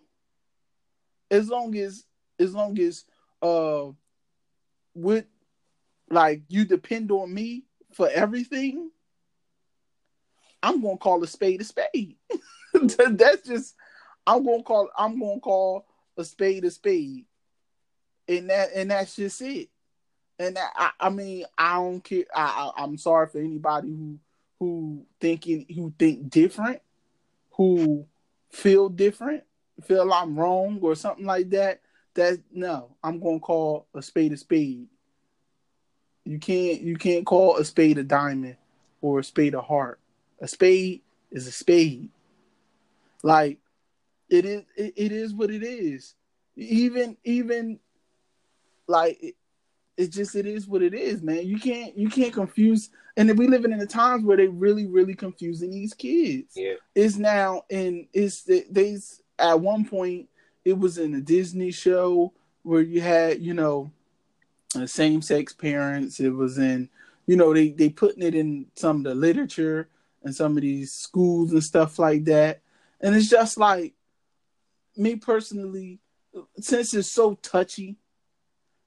as 1.30 1.48
long 1.48 1.76
as 1.76 2.04
as 2.38 2.54
long 2.54 2.78
as 2.78 3.04
uh 3.42 3.90
with 4.94 5.26
like 6.10 6.42
you 6.48 6.64
depend 6.64 7.10
on 7.10 7.32
me 7.32 7.64
for 7.94 8.08
everything, 8.08 8.90
I'm 10.62 10.80
gonna 10.80 10.96
call 10.96 11.22
a 11.22 11.26
spade 11.26 11.60
a 11.60 11.64
spade. 11.64 12.16
That's 12.74 13.46
just 13.46 13.74
I'm 14.26 14.44
gonna 14.44 14.62
call 14.62 14.90
I'm 14.96 15.18
gonna 15.18 15.40
call 15.40 15.86
a 16.16 16.24
spade 16.24 16.64
a 16.64 16.70
spade, 16.70 17.24
and 18.28 18.50
that 18.50 18.70
and 18.74 18.90
that's 18.90 19.16
just 19.16 19.40
it. 19.42 19.68
And 20.38 20.56
that, 20.56 20.72
I, 20.74 20.90
I 21.00 21.08
mean 21.10 21.44
I 21.56 21.74
don't 21.74 22.02
care. 22.02 22.24
I, 22.34 22.70
I 22.76 22.82
I'm 22.82 22.96
sorry 22.98 23.28
for 23.28 23.38
anybody 23.38 23.88
who 23.88 24.18
who 24.58 25.06
thinking 25.20 25.66
who 25.74 25.92
think 25.98 26.30
different, 26.30 26.80
who 27.56 28.06
feel 28.50 28.88
different, 28.88 29.42
feel 29.82 30.12
I'm 30.12 30.38
wrong 30.38 30.78
or 30.82 30.94
something 30.94 31.26
like 31.26 31.50
that. 31.50 31.80
That 32.14 32.40
no, 32.52 32.96
I'm 33.02 33.20
gonna 33.20 33.40
call 33.40 33.86
a 33.94 34.02
spade 34.02 34.32
a 34.32 34.36
spade. 34.36 34.86
You 36.24 36.38
can't 36.38 36.80
you 36.82 36.96
can't 36.96 37.26
call 37.26 37.56
a 37.56 37.64
spade 37.64 37.98
a 37.98 38.04
diamond 38.04 38.56
or 39.00 39.20
a 39.20 39.24
spade 39.24 39.54
a 39.54 39.60
heart. 39.60 39.98
A 40.40 40.48
spade 40.48 41.02
is 41.30 41.46
a 41.46 41.52
spade. 41.52 42.10
Like 43.22 43.58
it 44.28 44.44
is 44.44 44.62
it, 44.76 44.92
it 44.96 45.12
is 45.12 45.32
what 45.32 45.50
it 45.50 45.62
is. 45.62 46.14
Even 46.56 47.16
even 47.24 47.80
like 48.86 49.18
it, 49.22 49.34
it 49.96 50.10
just 50.10 50.34
it 50.36 50.46
is 50.46 50.66
what 50.66 50.82
it 50.82 50.94
is, 50.94 51.22
man. 51.22 51.46
You 51.46 51.58
can't 51.58 51.96
you 51.96 52.08
can't 52.08 52.32
confuse 52.32 52.90
and 53.16 53.36
we 53.38 53.46
living 53.46 53.72
in 53.72 53.78
the 53.78 53.86
times 53.86 54.24
where 54.24 54.36
they 54.36 54.48
really 54.48 54.86
really 54.86 55.14
confusing 55.14 55.70
these 55.70 55.94
kids. 55.94 56.54
Yeah. 56.56 56.74
It's 56.94 57.16
now 57.16 57.62
in 57.68 58.08
it's 58.12 58.42
they 58.42 58.98
at 59.38 59.60
one 59.60 59.84
point 59.84 60.28
it 60.64 60.78
was 60.78 60.98
in 60.98 61.14
a 61.14 61.20
Disney 61.20 61.70
show 61.70 62.32
where 62.62 62.82
you 62.82 63.00
had, 63.00 63.40
you 63.40 63.54
know, 63.54 63.90
uh, 64.74 64.86
same 64.86 65.22
sex 65.22 65.52
parents. 65.52 66.20
It 66.20 66.30
was 66.30 66.58
in, 66.58 66.88
you 67.26 67.36
know, 67.36 67.52
they 67.52 67.70
they 67.70 67.88
putting 67.88 68.22
it 68.22 68.34
in 68.34 68.66
some 68.74 68.98
of 68.98 69.04
the 69.04 69.14
literature 69.14 69.88
and 70.22 70.34
some 70.34 70.56
of 70.56 70.62
these 70.62 70.92
schools 70.92 71.52
and 71.52 71.62
stuff 71.62 71.98
like 71.98 72.24
that. 72.24 72.60
And 73.00 73.14
it's 73.14 73.28
just 73.28 73.58
like 73.58 73.94
me 74.96 75.16
personally, 75.16 76.00
since 76.60 76.94
it's 76.94 77.10
so 77.10 77.34
touchy, 77.34 77.96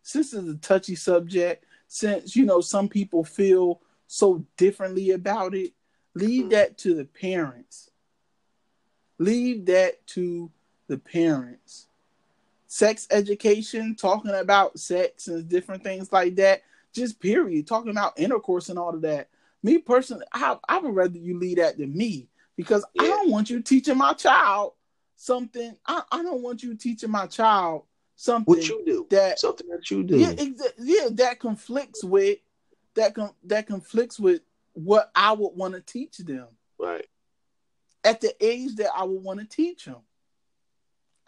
since 0.01 0.33
it's 0.33 0.47
a 0.47 0.55
touchy 0.55 0.95
subject, 0.95 1.65
since 1.87 2.35
you 2.35 2.45
know 2.45 2.61
some 2.61 2.87
people 2.87 3.23
feel 3.23 3.81
so 4.07 4.45
differently 4.57 5.11
about 5.11 5.53
it, 5.53 5.73
leave 6.13 6.45
mm. 6.45 6.49
that 6.51 6.77
to 6.79 6.95
the 6.95 7.05
parents. 7.05 7.89
Leave 9.17 9.65
that 9.65 10.05
to 10.07 10.51
the 10.87 10.97
parents. 10.97 11.87
Sex 12.67 13.07
education, 13.11 13.95
talking 13.95 14.31
about 14.31 14.79
sex 14.79 15.27
and 15.27 15.47
different 15.47 15.83
things 15.83 16.11
like 16.11 16.35
that, 16.35 16.63
just 16.93 17.19
period, 17.19 17.67
talking 17.67 17.91
about 17.91 18.19
intercourse 18.19 18.69
and 18.69 18.77
all 18.77 18.93
of 18.93 19.01
that 19.01 19.29
me 19.65 19.79
personally, 19.79 20.25
I, 20.31 20.57
I 20.69 20.77
would 20.77 20.95
rather 20.95 21.17
you 21.17 21.39
lead 21.39 21.57
that 21.57 21.77
than 21.77 21.97
me 21.97 22.29
because 22.55 22.85
yeah. 22.93 23.03
I 23.03 23.07
don't 23.07 23.31
want 23.31 23.49
you 23.49 23.61
teaching 23.61 23.97
my 23.97 24.13
child 24.13 24.73
something. 25.15 25.75
I, 25.87 26.03
I 26.11 26.21
don't 26.21 26.43
want 26.43 26.61
you 26.61 26.75
teaching 26.75 27.09
my 27.09 27.25
child 27.25 27.83
something 28.15 28.45
what 28.45 28.65
you 28.69 28.83
do 28.85 29.07
that 29.09 29.39
something 29.39 29.67
that 29.69 29.89
you 29.89 30.03
do. 30.03 30.17
Yeah, 30.17 30.33
exa- 30.33 30.73
yeah, 30.77 31.07
that 31.13 31.39
conflicts 31.39 32.03
with 32.03 32.37
that 32.93 33.15
com- 33.15 33.33
that 33.45 33.65
conflicts 33.65 34.19
with 34.19 34.41
what 34.73 35.11
I 35.15 35.33
would 35.33 35.55
want 35.55 35.73
to 35.73 35.81
teach 35.81 36.19
them. 36.19 36.47
Right. 36.79 37.07
At 38.03 38.21
the 38.21 38.35
age 38.39 38.75
that 38.75 38.91
I 38.95 39.03
would 39.03 39.23
want 39.23 39.39
to 39.39 39.45
teach 39.47 39.85
them. 39.85 39.97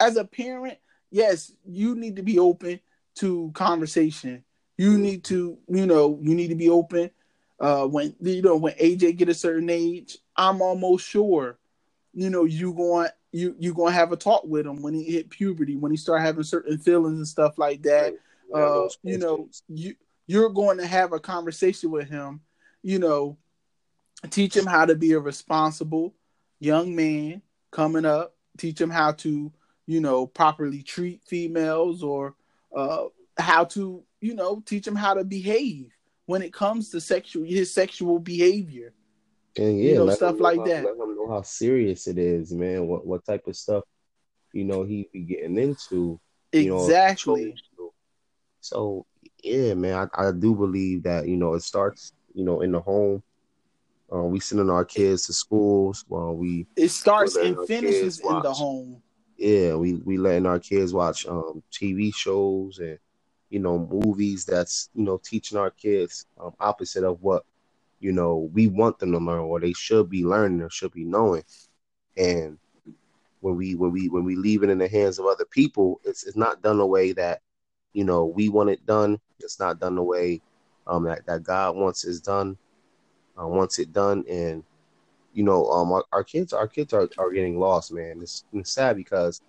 As 0.00 0.16
a 0.16 0.24
parent, 0.24 0.78
yes, 1.10 1.52
you 1.66 1.94
need 1.94 2.16
to 2.16 2.22
be 2.22 2.38
open 2.38 2.80
to 3.16 3.50
conversation. 3.54 4.44
You 4.76 4.92
mm. 4.92 5.00
need 5.00 5.24
to, 5.24 5.58
you 5.68 5.86
know, 5.86 6.18
you 6.22 6.34
need 6.34 6.48
to 6.48 6.54
be 6.54 6.68
open 6.68 7.10
uh, 7.60 7.86
when 7.86 8.14
you 8.20 8.42
know 8.42 8.56
when 8.56 8.74
AJ 8.74 9.16
get 9.16 9.28
a 9.28 9.34
certain 9.34 9.68
age, 9.68 10.18
I'm 10.36 10.62
almost 10.62 11.06
sure, 11.06 11.58
you 12.14 12.30
know, 12.30 12.44
you 12.44 12.72
going 12.72 13.08
you 13.32 13.56
you 13.58 13.74
gonna 13.74 13.90
have 13.90 14.12
a 14.12 14.16
talk 14.16 14.44
with 14.44 14.66
him 14.66 14.80
when 14.80 14.94
he 14.94 15.02
hit 15.04 15.30
puberty, 15.30 15.76
when 15.76 15.90
he 15.90 15.96
start 15.96 16.22
having 16.22 16.44
certain 16.44 16.78
feelings 16.78 17.18
and 17.18 17.26
stuff 17.26 17.58
like 17.58 17.82
that. 17.82 18.14
Right. 18.50 18.62
Uh, 18.62 18.88
you 19.02 19.18
know, 19.18 19.48
you 19.68 19.96
you're 20.26 20.50
going 20.50 20.78
to 20.78 20.86
have 20.86 21.12
a 21.12 21.18
conversation 21.18 21.90
with 21.90 22.08
him. 22.08 22.40
You 22.82 23.00
know, 23.00 23.36
teach 24.30 24.56
him 24.56 24.66
how 24.66 24.84
to 24.84 24.94
be 24.94 25.12
a 25.12 25.18
responsible 25.18 26.14
young 26.60 26.94
man 26.94 27.42
coming 27.72 28.04
up. 28.04 28.36
Teach 28.56 28.80
him 28.80 28.90
how 28.90 29.12
to, 29.12 29.52
you 29.88 30.00
know, 30.00 30.26
properly 30.26 30.82
treat 30.82 31.22
females 31.26 32.02
or 32.02 32.34
uh, 32.76 33.06
how 33.38 33.64
to, 33.64 34.04
you 34.20 34.34
know, 34.34 34.62
teach 34.66 34.86
him 34.86 34.94
how 34.94 35.14
to 35.14 35.24
behave 35.24 35.90
when 36.26 36.42
it 36.42 36.52
comes 36.52 36.90
to 36.90 37.00
sexual 37.00 37.42
his 37.42 37.72
sexual 37.72 38.18
behavior. 38.18 38.92
And 39.56 39.82
yeah, 39.82 39.92
you 39.92 39.94
know, 39.94 40.10
stuff 40.10 40.38
like 40.40 40.58
how, 40.58 40.66
that. 40.66 40.84
Let 40.84 40.92
him 40.92 41.16
know 41.16 41.30
how 41.30 41.40
serious 41.40 42.06
it 42.06 42.18
is, 42.18 42.52
man. 42.52 42.86
What 42.86 43.06
what 43.06 43.24
type 43.24 43.46
of 43.46 43.56
stuff, 43.56 43.82
you 44.52 44.64
know, 44.64 44.84
he 44.84 45.08
be 45.10 45.20
getting 45.20 45.58
into. 45.58 46.20
Exactly. 46.52 47.54
Know, 47.78 47.92
so 48.60 49.06
yeah, 49.42 49.72
man, 49.72 50.10
I, 50.14 50.28
I 50.28 50.32
do 50.32 50.54
believe 50.54 51.04
that 51.04 51.26
you 51.26 51.38
know 51.38 51.54
it 51.54 51.62
starts, 51.62 52.12
you 52.34 52.44
know, 52.44 52.60
in 52.60 52.72
the 52.72 52.80
home. 52.80 53.22
Uh, 54.12 54.24
we 54.24 54.38
sending 54.38 54.68
our 54.68 54.84
kids 54.84 55.26
to 55.26 55.32
schools 55.32 56.04
while 56.08 56.34
we. 56.34 56.66
It 56.76 56.90
starts 56.90 57.36
and 57.36 57.56
finishes 57.66 58.20
in 58.20 58.42
the 58.42 58.52
home. 58.52 59.02
Yeah, 59.38 59.76
we 59.76 59.94
we 59.96 60.18
letting 60.18 60.46
our 60.46 60.60
kids 60.60 60.94
watch 60.94 61.26
um 61.26 61.62
TV 61.72 62.12
shows 62.12 62.78
and 62.80 62.98
you 63.50 63.60
know, 63.60 63.78
movies 63.78 64.46
that's, 64.46 64.90
you 64.94 65.04
know, 65.04 65.20
teaching 65.24 65.58
our 65.58 65.70
kids 65.70 66.26
um, 66.40 66.54
opposite 66.60 67.04
of 67.04 67.22
what, 67.22 67.44
you 68.00 68.12
know, 68.12 68.50
we 68.54 68.66
want 68.68 68.98
them 68.98 69.12
to 69.12 69.18
learn 69.18 69.40
or 69.40 69.60
they 69.60 69.72
should 69.74 70.10
be 70.10 70.24
learning 70.24 70.62
or 70.62 70.70
should 70.70 70.92
be 70.92 71.04
knowing. 71.04 71.44
And 72.16 72.58
when 73.40 73.56
we 73.56 73.74
when 73.74 73.92
we 73.92 74.08
when 74.08 74.24
we 74.24 74.36
leave 74.36 74.62
it 74.64 74.70
in 74.70 74.78
the 74.78 74.88
hands 74.88 75.18
of 75.18 75.26
other 75.26 75.44
people, 75.46 76.00
it's 76.04 76.24
it's 76.26 76.36
not 76.36 76.62
done 76.62 76.78
the 76.78 76.86
way 76.86 77.12
that 77.12 77.40
you 77.92 78.04
know 78.04 78.26
we 78.26 78.48
want 78.48 78.70
it 78.70 78.86
done. 78.86 79.20
It's 79.40 79.58
not 79.60 79.80
done 79.80 79.96
the 79.96 80.02
way 80.02 80.42
um, 80.86 81.04
that 81.04 81.26
that 81.26 81.42
God 81.44 81.76
wants 81.76 82.04
it 82.04 82.22
done. 82.24 82.58
Uh, 83.40 83.46
wants 83.48 83.78
it 83.78 83.92
done, 83.92 84.24
and 84.28 84.64
you 85.32 85.44
know, 85.44 85.66
um, 85.66 85.92
our, 85.92 86.04
our 86.12 86.24
kids, 86.24 86.52
our 86.52 86.68
kids 86.68 86.92
are, 86.92 87.08
are 87.18 87.32
getting 87.32 87.58
lost, 87.58 87.92
man. 87.92 88.20
It's, 88.22 88.44
it's 88.52 88.72
sad 88.72 88.96
because, 88.96 89.42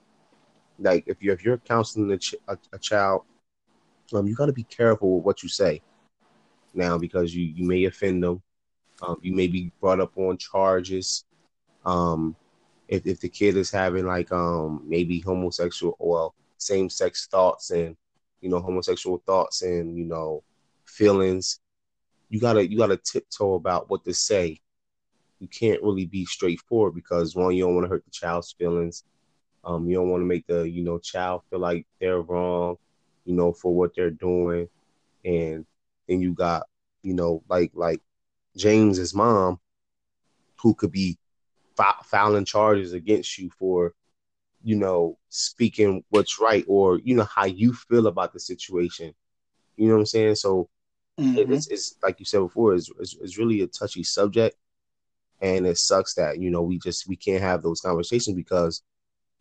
like, 0.77 1.03
if 1.07 1.21
you 1.21 1.31
if 1.31 1.43
you're 1.43 1.57
counseling 1.57 2.11
a, 2.11 2.17
ch- 2.17 2.35
a, 2.47 2.57
a 2.73 2.79
child, 2.79 3.23
um, 4.13 4.27
you 4.27 4.35
got 4.35 4.47
to 4.47 4.53
be 4.53 4.63
careful 4.63 5.17
with 5.17 5.25
what 5.25 5.43
you 5.43 5.49
say 5.49 5.81
now 6.73 6.97
because 6.97 7.35
you 7.35 7.45
you 7.45 7.65
may 7.65 7.85
offend 7.85 8.23
them. 8.23 8.41
Um, 9.01 9.17
you 9.21 9.33
may 9.33 9.47
be 9.47 9.71
brought 9.79 9.99
up 9.99 10.17
on 10.17 10.37
charges. 10.37 11.25
Um, 11.85 12.35
if 12.87 13.05
if 13.05 13.19
the 13.19 13.29
kid 13.29 13.55
is 13.55 13.71
having 13.71 14.05
like 14.05 14.31
um 14.31 14.83
maybe 14.85 15.19
homosexual 15.19 15.95
well 15.99 16.33
same 16.57 16.89
sex 16.89 17.27
thoughts 17.27 17.71
and 17.71 17.95
you 18.41 18.49
know 18.49 18.59
homosexual 18.59 19.21
thoughts 19.25 19.61
and 19.61 19.97
you 19.97 20.05
know 20.05 20.43
feelings, 20.85 21.59
you 22.29 22.39
gotta 22.39 22.67
you 22.67 22.77
gotta 22.77 22.97
tiptoe 22.97 23.53
about 23.53 23.89
what 23.89 24.03
to 24.05 24.13
say. 24.13 24.59
You 25.39 25.47
can't 25.47 25.81
really 25.81 26.05
be 26.05 26.25
straightforward 26.25 26.95
because 26.95 27.35
one, 27.35 27.55
you 27.55 27.63
don't 27.63 27.75
want 27.75 27.85
to 27.85 27.89
hurt 27.89 28.05
the 28.05 28.11
child's 28.11 28.51
feelings. 28.51 29.03
Um, 29.63 29.89
you 29.89 29.95
don't 29.95 30.09
want 30.09 30.21
to 30.21 30.25
make 30.25 30.47
the 30.47 30.69
you 30.69 30.83
know 30.83 30.99
child 30.99 31.43
feel 31.49 31.59
like 31.59 31.85
they're 31.99 32.21
wrong, 32.21 32.77
you 33.25 33.35
know, 33.35 33.51
for 33.53 33.73
what 33.73 33.95
they're 33.95 34.09
doing, 34.09 34.67
and 35.25 35.65
then 36.07 36.21
you 36.21 36.33
got 36.33 36.63
you 37.03 37.13
know 37.13 37.43
like 37.49 37.71
like 37.73 38.01
James's 38.55 39.13
mom, 39.13 39.59
who 40.61 40.73
could 40.73 40.91
be 40.91 41.17
filing 42.03 42.45
charges 42.45 42.93
against 42.93 43.37
you 43.37 43.49
for, 43.57 43.93
you 44.63 44.75
know, 44.75 45.17
speaking 45.29 46.03
what's 46.09 46.39
right 46.39 46.65
or 46.67 46.99
you 46.99 47.15
know 47.15 47.23
how 47.23 47.45
you 47.45 47.73
feel 47.73 48.07
about 48.07 48.33
the 48.33 48.39
situation. 48.39 49.13
You 49.77 49.87
know 49.87 49.93
what 49.93 49.99
I'm 50.01 50.05
saying? 50.07 50.35
So 50.35 50.69
mm-hmm. 51.19 51.53
it's, 51.53 51.67
it's 51.67 51.95
like 52.03 52.19
you 52.19 52.25
said 52.25 52.39
before, 52.39 52.73
it's, 52.73 52.91
it's, 52.99 53.15
it's 53.21 53.37
really 53.37 53.61
a 53.61 53.67
touchy 53.67 54.03
subject, 54.03 54.57
and 55.41 55.65
it 55.65 55.77
sucks 55.77 56.13
that 56.15 56.39
you 56.39 56.49
know 56.49 56.61
we 56.61 56.77
just 56.79 57.07
we 57.07 57.15
can't 57.15 57.41
have 57.41 57.61
those 57.61 57.81
conversations 57.81 58.35
because 58.35 58.83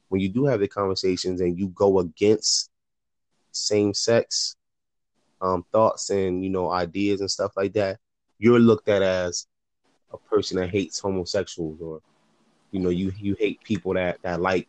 when 0.08 0.20
you 0.20 0.28
do 0.28 0.44
have 0.46 0.60
the 0.60 0.68
conversations 0.68 1.40
and 1.40 1.58
you 1.58 1.68
go 1.68 1.98
against 1.98 2.70
same 3.52 3.92
sex 3.92 4.56
um, 5.40 5.64
thoughts 5.72 6.10
and 6.10 6.42
you 6.44 6.50
know 6.50 6.70
ideas 6.70 7.20
and 7.20 7.30
stuff 7.30 7.52
like 7.56 7.72
that, 7.74 7.98
you're 8.38 8.58
looked 8.58 8.88
at 8.88 9.02
as 9.02 9.46
a 10.12 10.18
person 10.18 10.56
that 10.56 10.70
hates 10.70 10.98
homosexuals 10.98 11.80
or 11.80 12.00
you 12.70 12.80
know 12.80 12.90
you 12.90 13.12
you 13.18 13.36
hate 13.38 13.62
people 13.62 13.94
that 13.94 14.18
that 14.22 14.40
like 14.40 14.68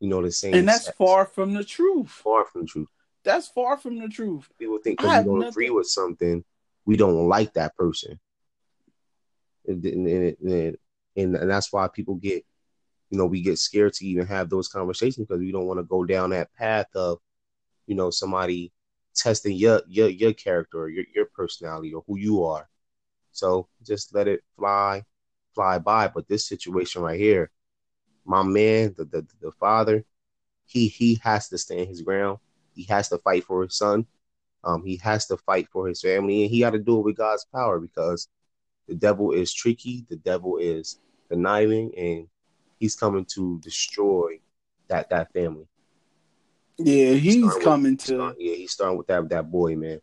you 0.00 0.08
know 0.08 0.22
the 0.22 0.32
same 0.32 0.54
and 0.54 0.68
that's 0.68 0.86
sex. 0.86 0.96
far 0.96 1.26
from 1.26 1.52
the 1.52 1.64
truth. 1.64 2.08
Far 2.08 2.44
from 2.46 2.62
the 2.62 2.68
truth. 2.68 2.88
That's 3.22 3.48
far 3.48 3.76
from 3.76 3.98
the 3.98 4.08
truth. 4.08 4.48
People 4.58 4.78
think 4.78 4.98
because 4.98 5.24
we 5.24 5.30
don't 5.30 5.40
nothing... 5.40 5.50
agree 5.50 5.70
with 5.70 5.86
something 5.86 6.42
we 6.86 6.96
don't 6.96 7.28
like 7.28 7.52
that 7.54 7.76
person 7.76 8.18
and, 9.70 9.84
and, 9.84 10.36
and, 11.16 11.36
and, 11.36 11.50
that's 11.50 11.72
why 11.72 11.88
people 11.88 12.14
get 12.16 12.44
you 13.10 13.18
know 13.18 13.26
we 13.26 13.42
get 13.42 13.58
scared 13.58 13.92
to 13.94 14.06
even 14.06 14.26
have 14.26 14.48
those 14.50 14.68
conversations 14.68 15.26
because 15.26 15.40
we 15.40 15.52
don't 15.52 15.66
want 15.66 15.78
to 15.78 15.84
go 15.84 16.04
down 16.04 16.30
that 16.30 16.52
path 16.54 16.86
of 16.94 17.18
you 17.86 17.94
know 17.94 18.10
somebody 18.10 18.72
testing 19.14 19.56
your 19.56 19.82
your 19.88 20.08
your 20.08 20.32
character 20.32 20.78
or 20.78 20.88
your, 20.88 21.04
your 21.14 21.26
personality 21.26 21.92
or 21.92 22.04
who 22.06 22.16
you 22.18 22.44
are 22.44 22.68
so 23.32 23.68
just 23.82 24.14
let 24.14 24.28
it 24.28 24.42
fly 24.56 25.04
fly 25.54 25.78
by. 25.78 26.08
But 26.08 26.28
this 26.28 26.46
situation 26.46 27.02
right 27.02 27.18
here, 27.18 27.50
my 28.24 28.42
man, 28.42 28.94
the 28.96 29.04
the, 29.04 29.26
the 29.40 29.52
father, 29.52 30.04
he 30.66 30.88
he 30.88 31.20
has 31.22 31.48
to 31.48 31.58
stand 31.58 31.88
his 31.88 32.02
ground. 32.02 32.38
He 32.74 32.84
has 32.84 33.08
to 33.10 33.18
fight 33.18 33.44
for 33.44 33.62
his 33.62 33.76
son. 33.76 34.06
Um, 34.62 34.84
he 34.84 34.96
has 34.96 35.26
to 35.26 35.36
fight 35.38 35.68
for 35.72 35.88
his 35.88 36.02
family, 36.02 36.42
and 36.42 36.50
he 36.50 36.60
got 36.60 36.70
to 36.70 36.78
do 36.78 36.98
it 36.98 37.04
with 37.04 37.16
God's 37.16 37.46
power 37.46 37.80
because 37.80 38.28
the 38.90 38.96
devil 38.96 39.30
is 39.30 39.54
tricky. 39.54 40.04
The 40.10 40.16
devil 40.16 40.56
is 40.58 40.98
conniving, 41.30 41.92
and 41.96 42.26
he's 42.80 42.96
coming 42.96 43.24
to 43.36 43.60
destroy 43.60 44.40
that 44.88 45.08
that 45.10 45.32
family. 45.32 45.68
Yeah, 46.76 47.12
he's, 47.12 47.34
he's 47.34 47.54
coming 47.62 47.92
with, 47.92 48.06
to. 48.06 48.34
yeah, 48.36 48.54
he's 48.56 48.72
starting 48.72 48.98
with 48.98 49.06
that 49.06 49.28
that 49.28 49.48
boy, 49.48 49.76
man. 49.76 50.00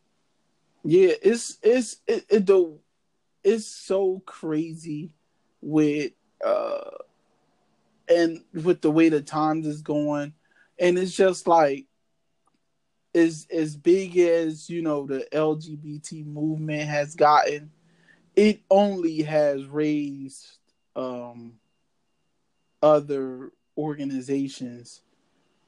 Yeah, 0.86 1.12
it's 1.22 1.58
it's 1.62 1.98
it, 2.08 2.26
it 2.30 2.46
the 2.46 2.80
it's 3.44 3.66
so 3.66 4.22
crazy 4.26 5.12
with 5.60 6.14
uh 6.46 6.92
and 8.08 8.42
with 8.54 8.82
the 8.82 8.92
way 8.92 9.10
the 9.10 9.22
times 9.22 9.68
is 9.68 9.82
going 9.82 10.34
and 10.80 10.98
it's 10.98 11.16
just 11.16 11.46
like 11.46 11.88
as 13.16 13.48
as 13.52 13.76
big 13.76 14.18
as 14.18 14.70
you 14.70 14.82
know 14.82 15.08
the 15.08 15.28
lgbt 15.34 16.26
movement 16.26 16.88
has 16.88 17.16
gotten 17.16 17.72
it 18.38 18.62
only 18.70 19.24
has 19.24 19.66
raised 19.66 20.60
um 20.96 21.54
other 22.82 23.52
organizations 23.78 25.02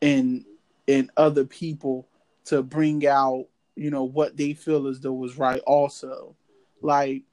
and 0.01 0.45
and 0.87 1.09
other 1.17 1.43
people 1.43 2.07
to 2.45 2.63
bring 2.63 3.05
out 3.05 3.47
you 3.75 3.89
know 3.89 4.03
what 4.03 4.37
they 4.37 4.53
feel 4.53 4.87
as 4.87 5.01
though 5.01 5.13
was 5.13 5.37
right 5.37 5.61
also 5.65 6.35
like 6.81 7.23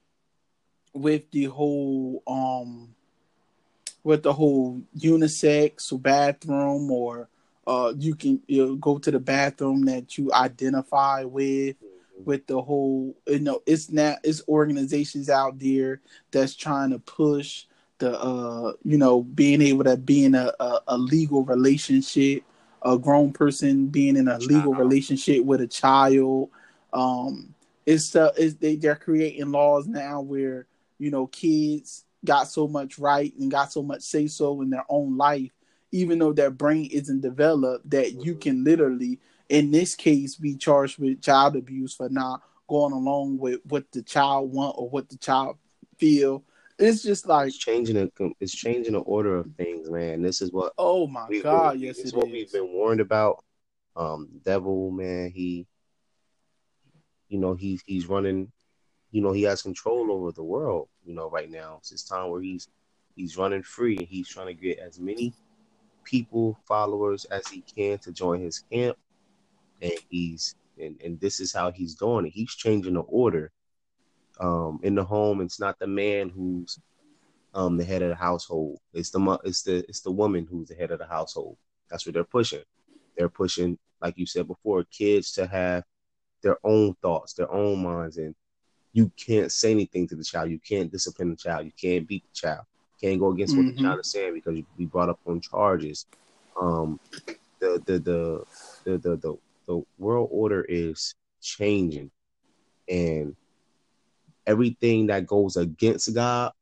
with 0.94 1.30
the 1.30 1.44
whole 1.44 2.22
um 2.26 2.94
with 4.02 4.22
the 4.22 4.32
whole 4.32 4.80
unisex 4.98 6.02
bathroom 6.02 6.90
or 6.90 7.28
uh 7.66 7.92
you 7.98 8.14
can 8.14 8.40
you 8.46 8.66
know, 8.66 8.74
go 8.76 8.98
to 8.98 9.10
the 9.10 9.18
bathroom 9.18 9.84
that 9.84 10.16
you 10.16 10.32
identify 10.32 11.24
with. 11.24 11.76
With 12.24 12.46
the 12.46 12.60
whole 12.60 13.16
you 13.26 13.38
know 13.38 13.62
it's 13.66 13.90
not 13.90 14.18
it's 14.24 14.42
organizations 14.48 15.28
out 15.28 15.58
there 15.58 16.00
that's 16.30 16.54
trying 16.54 16.90
to 16.90 16.98
push 16.98 17.64
the 17.98 18.18
uh 18.18 18.72
you 18.84 18.98
know 18.98 19.22
being 19.22 19.60
able 19.60 19.84
to 19.84 19.96
be 19.96 20.24
in 20.24 20.34
a, 20.34 20.52
a, 20.60 20.80
a 20.88 20.98
legal 20.98 21.44
relationship 21.44 22.42
a 22.82 22.98
grown 22.98 23.32
person 23.32 23.86
being 23.86 24.16
in 24.16 24.28
a 24.28 24.38
legal 24.38 24.72
relationship 24.74 25.44
with 25.44 25.60
a 25.60 25.66
child. 25.66 26.50
Um 26.92 27.54
it's 27.84 28.14
uh 28.16 28.32
it's, 28.36 28.54
they, 28.54 28.76
they're 28.76 28.96
creating 28.96 29.50
laws 29.50 29.86
now 29.86 30.20
where 30.20 30.66
you 30.98 31.10
know, 31.10 31.26
kids 31.26 32.04
got 32.24 32.48
so 32.48 32.66
much 32.66 32.98
right 32.98 33.32
and 33.38 33.50
got 33.50 33.72
so 33.72 33.82
much 33.82 34.02
say 34.02 34.26
so 34.26 34.62
in 34.62 34.70
their 34.70 34.84
own 34.88 35.16
life, 35.16 35.50
even 35.92 36.18
though 36.18 36.32
their 36.32 36.50
brain 36.50 36.86
isn't 36.86 37.20
developed, 37.20 37.88
that 37.90 38.24
you 38.24 38.34
can 38.34 38.64
literally, 38.64 39.20
in 39.48 39.70
this 39.70 39.94
case, 39.94 40.36
be 40.36 40.56
charged 40.56 40.98
with 40.98 41.22
child 41.22 41.56
abuse 41.56 41.94
for 41.94 42.08
not 42.08 42.42
going 42.68 42.92
along 42.92 43.38
with 43.38 43.60
what 43.64 43.84
the 43.92 44.02
child 44.02 44.52
want 44.52 44.74
or 44.78 44.88
what 44.88 45.08
the 45.08 45.16
child 45.18 45.56
feel. 45.98 46.44
It's 46.78 47.02
just 47.02 47.26
like 47.26 47.48
it's 47.48 47.56
changing 47.56 47.96
a, 47.96 48.08
it's 48.40 48.54
changing 48.54 48.92
the 48.92 49.00
order 49.00 49.36
of 49.36 49.48
things, 49.56 49.88
man. 49.88 50.22
This 50.22 50.42
is 50.42 50.52
what 50.52 50.72
oh 50.76 51.06
my 51.06 51.26
god, 51.42 51.72
been, 51.72 51.82
yes, 51.82 51.98
it's 51.98 52.12
what 52.12 52.26
is. 52.26 52.32
we've 52.32 52.52
been 52.52 52.72
warned 52.72 53.00
about. 53.00 53.42
Um, 53.94 54.28
devil, 54.44 54.90
man, 54.90 55.30
he, 55.30 55.66
you 57.28 57.38
know, 57.38 57.54
he's 57.54 57.82
he's 57.86 58.06
running 58.06 58.52
you 59.16 59.22
know, 59.22 59.32
he 59.32 59.44
has 59.44 59.62
control 59.62 60.12
over 60.12 60.32
the 60.32 60.42
world, 60.42 60.88
you 61.04 61.14
know, 61.14 61.30
right 61.30 61.50
now. 61.50 61.76
It's 61.78 61.88
his 61.88 62.02
time 62.02 62.28
where 62.30 62.42
he's 62.42 62.68
he's 63.14 63.38
running 63.38 63.62
free 63.62 63.96
and 63.96 64.06
he's 64.06 64.28
trying 64.28 64.48
to 64.48 64.54
get 64.54 64.78
as 64.78 65.00
many 65.00 65.32
people, 66.04 66.58
followers 66.66 67.24
as 67.26 67.48
he 67.48 67.62
can 67.62 67.96
to 68.00 68.12
join 68.12 68.42
his 68.42 68.58
camp. 68.70 68.98
And 69.82 69.92
he's 70.08 70.54
and, 70.78 71.00
and 71.02 71.20
this 71.20 71.40
is 71.40 71.52
how 71.52 71.70
he's 71.70 71.94
doing 71.94 72.26
it. 72.26 72.32
He's 72.32 72.54
changing 72.54 72.94
the 72.94 73.00
order. 73.00 73.50
Um, 74.38 74.80
in 74.82 74.94
the 74.94 75.04
home, 75.04 75.40
it's 75.40 75.58
not 75.58 75.78
the 75.78 75.86
man 75.86 76.28
who's 76.28 76.78
um 77.54 77.76
the 77.76 77.84
head 77.84 78.02
of 78.02 78.10
the 78.10 78.14
household. 78.14 78.78
It's 78.92 79.10
the 79.10 79.38
it's 79.44 79.62
the 79.62 79.76
it's 79.88 80.00
the 80.00 80.10
woman 80.10 80.46
who's 80.48 80.68
the 80.68 80.74
head 80.74 80.90
of 80.90 80.98
the 80.98 81.06
household. 81.06 81.56
That's 81.90 82.06
what 82.06 82.14
they're 82.14 82.24
pushing. 82.24 82.62
They're 83.16 83.28
pushing, 83.28 83.78
like 84.02 84.18
you 84.18 84.26
said 84.26 84.46
before, 84.46 84.84
kids 84.84 85.32
to 85.32 85.46
have 85.46 85.84
their 86.42 86.58
own 86.64 86.94
thoughts, 87.00 87.32
their 87.32 87.50
own 87.50 87.82
minds, 87.82 88.18
and 88.18 88.34
you 88.92 89.10
can't 89.16 89.50
say 89.50 89.70
anything 89.70 90.06
to 90.08 90.16
the 90.16 90.24
child. 90.24 90.50
You 90.50 90.58
can't 90.58 90.92
discipline 90.92 91.30
the 91.30 91.36
child. 91.36 91.64
You 91.66 91.72
can't 91.80 92.06
beat 92.06 92.24
the 92.24 92.40
child. 92.40 92.64
You 93.00 93.08
can't 93.08 93.20
go 93.20 93.30
against 93.30 93.54
mm-hmm. 93.54 93.64
what 93.64 93.68
the 93.68 93.76
mm-hmm. 93.76 93.86
child 93.86 94.00
is 94.00 94.10
saying 94.10 94.34
because 94.34 94.56
you 94.56 94.66
be 94.76 94.86
brought 94.86 95.08
up 95.08 95.20
on 95.26 95.40
charges. 95.40 96.06
Um, 96.60 97.00
the 97.58 97.82
the 97.86 97.98
the 97.98 98.44
the 98.84 98.98
the 98.98 99.16
the, 99.16 99.38
the 99.66 99.82
world 99.98 100.28
order 100.30 100.64
is 100.68 101.14
changing, 101.40 102.10
and 102.88 103.34
everything 104.46 105.06
that 105.08 105.26
goes 105.26 105.56
against 105.56 106.14
God 106.14 106.52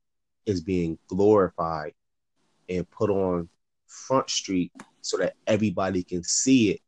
is 0.46 0.60
being 0.60 0.98
glorified 1.08 1.92
and 2.68 2.88
put 2.90 3.10
on 3.10 3.48
front 3.86 4.30
street 4.30 4.72
so 5.00 5.16
that 5.18 5.34
everybody 5.46 6.02
can 6.02 6.22
see 6.22 6.70
it 6.70 6.80